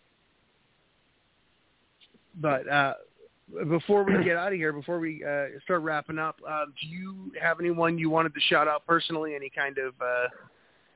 [2.40, 2.94] but uh
[3.70, 7.32] before we get out of here before we uh start wrapping up uh, do you
[7.40, 10.28] have anyone you wanted to shout out personally any kind of uh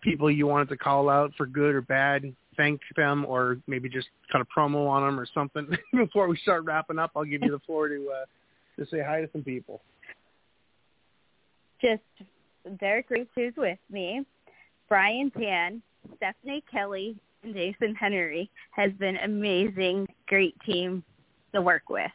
[0.06, 4.08] people you wanted to call out for good or bad, thank them, or maybe just
[4.32, 7.12] cut a promo on them or something before we start wrapping up.
[7.16, 8.26] I'll give you the floor to uh,
[8.80, 9.82] to say hi to some people.
[11.82, 12.02] Just
[12.80, 14.26] Derek Reeves, who's with me,
[14.90, 15.82] Brian Tan,
[16.18, 21.04] Stephanie Kelly, and Jason Henry has been amazing, great team
[21.54, 22.12] to work with.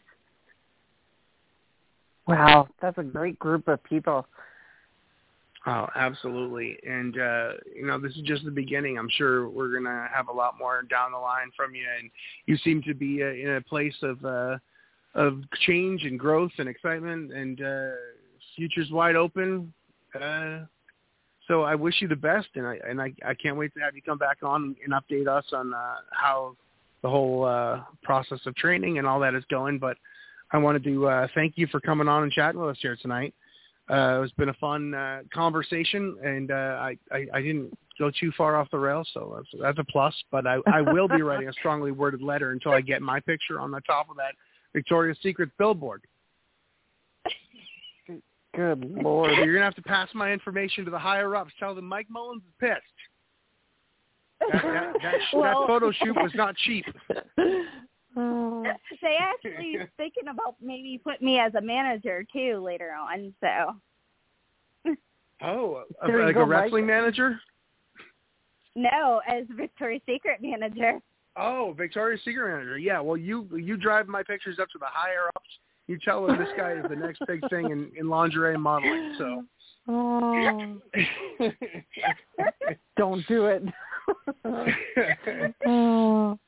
[2.27, 4.27] Wow, that's a great group of people.
[5.67, 6.79] Oh, absolutely.
[6.89, 8.99] And uh, you know, this is just the beginning.
[8.99, 11.85] I'm sure we're gonna have a lot more down the line from you.
[11.99, 12.11] And
[12.47, 14.59] you seem to be uh, in a place of uh,
[15.15, 17.91] of change and growth and excitement, and uh,
[18.61, 19.73] future's wide open.
[20.15, 20.61] Uh,
[21.49, 23.97] so I wish you the best, and I and I, I can't wait to have
[23.97, 26.57] you come back on and update us on uh, how
[27.03, 29.79] the whole uh, process of training and all that is going.
[29.79, 29.97] But
[30.53, 33.35] I wanted to uh, thank you for coming on and chatting with us here tonight.
[33.89, 38.31] Uh, it's been a fun uh, conversation, and uh, I, I I didn't go too
[38.37, 40.15] far off the rails, so that's that's a plus.
[40.31, 43.59] But I I will be writing a strongly worded letter until I get my picture
[43.59, 44.35] on the top of that
[44.75, 46.03] Victoria's Secret billboard.
[48.55, 49.33] Good So lord.
[49.39, 51.53] you're gonna have to pass my information to the higher ups.
[51.59, 52.81] Tell them Mike Mullins is pissed.
[54.41, 56.85] That that, that, Well- that photo shoot was not cheap.
[58.17, 58.65] Oh.
[59.01, 63.33] They actually thinking about maybe put me as a manager too later on.
[63.41, 63.77] So
[65.43, 66.97] Oh, a- There like a wrestling Mike.
[66.97, 67.41] manager?
[68.77, 71.01] no, as Victoria's Secret manager.
[71.37, 72.79] Oh, Victoria's Secret manager.
[72.79, 73.01] Yeah.
[73.01, 75.49] Well, you you drive my pictures up to the higher ups.
[75.91, 79.17] You tell them this guy is the next big thing in, in lingerie modeling.
[79.19, 79.45] So.
[79.89, 80.79] Oh,
[82.97, 83.65] don't do it.
[85.67, 86.39] oh.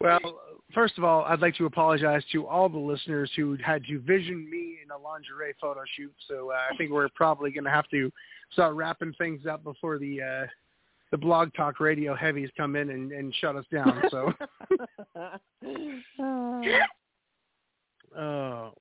[0.00, 0.40] well,
[0.72, 4.48] first of all, I'd like to apologize to all the listeners who had to vision
[4.50, 6.14] me in a lingerie photo shoot.
[6.26, 8.10] So uh, I think we're probably going to have to
[8.54, 10.46] start wrapping things up before the uh,
[11.10, 14.02] the blog talk radio heavies come in and, and shut us down.
[14.10, 14.32] So.
[18.16, 18.72] Oh,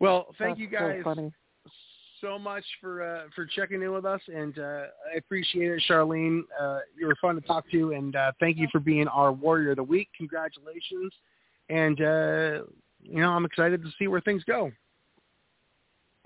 [0.00, 1.32] well, thank that's you so guys funny.
[2.20, 6.42] so much for uh, for checking in with us, and uh, I appreciate it, Charleen.
[6.60, 9.70] Uh, you were fun to talk to, and uh, thank you for being our Warrior
[9.70, 10.08] of the Week.
[10.16, 11.12] Congratulations,
[11.68, 12.64] and uh,
[13.02, 14.70] you know I'm excited to see where things go.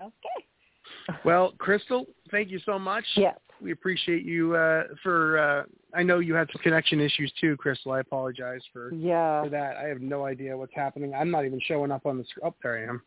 [0.01, 1.13] Okay.
[1.25, 3.05] Well, Crystal, thank you so much.
[3.15, 3.37] Yes.
[3.61, 5.65] We appreciate you uh, for.
[5.95, 7.91] I know you had some connection issues too, Crystal.
[7.91, 9.43] I apologize for Yeah.
[9.43, 9.77] for that.
[9.77, 11.13] I have no idea what's happening.
[11.13, 12.47] I'm not even showing up on the screen.
[12.47, 13.01] Oh, there I am.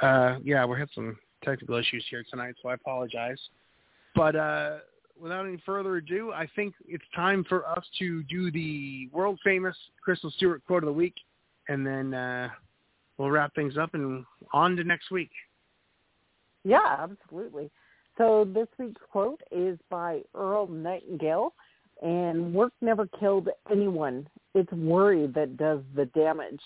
[0.00, 3.40] Uh, yeah, we're having some technical issues here tonight, so I apologize.
[4.14, 4.78] But uh,
[5.18, 9.76] without any further ado, I think it's time for us to do the world famous
[10.02, 11.14] Crystal Stewart quote of the week,
[11.68, 12.48] and then uh,
[13.16, 15.30] we'll wrap things up and on to next week.
[16.64, 17.70] Yeah, absolutely.
[18.18, 21.54] So this week's quote is by Earl Nightingale,
[22.02, 24.28] and work never killed anyone.
[24.54, 26.60] It's worry that does the damage.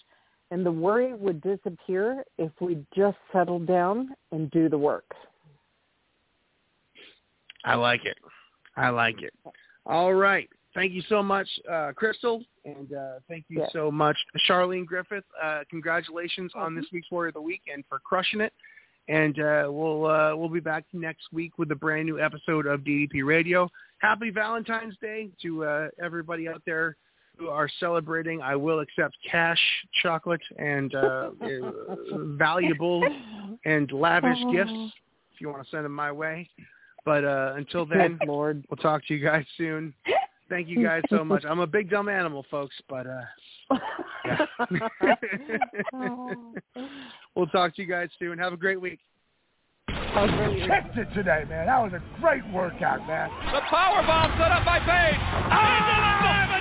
[0.51, 5.12] And the worry would disappear if we just settle down and do the work.
[7.64, 8.16] I like it.
[8.76, 9.32] I like it.
[9.84, 10.49] All right.
[10.74, 13.70] Thank you so much, uh, Crystal, and uh, thank you Yes.
[13.72, 14.16] so much,
[14.47, 15.24] Charleen Griffith.
[15.43, 18.53] Uh, congratulations on this week's Warrior of the Week and for crushing it.
[19.09, 22.81] And uh, we'll uh, we'll be back next week with a brand new episode of
[22.81, 23.69] DDP Radio.
[23.99, 26.97] Happy Valentine's Day to uh, everybody out there
[27.39, 28.41] who are celebrating.
[28.43, 29.61] I will accept cash,
[30.03, 31.31] chocolate, and uh,
[32.13, 33.07] valuable
[33.65, 34.73] and lavish gifts
[35.35, 36.49] if you want to send them my way.
[37.05, 38.65] But uh, until then, Lord.
[38.69, 39.95] we'll talk to you guys soon.
[40.49, 41.44] Thank you guys so much.
[41.44, 43.76] I'm a big dumb animal, folks, but uh,
[44.24, 44.47] yeah.
[47.34, 48.38] we'll talk to you guys soon.
[48.38, 49.01] Have a great week.
[49.88, 51.66] Kicked it today, man.
[51.66, 53.28] That was a great workout, man.
[53.53, 55.20] The power bomb set up by Page.
[55.20, 56.36] Into the diamond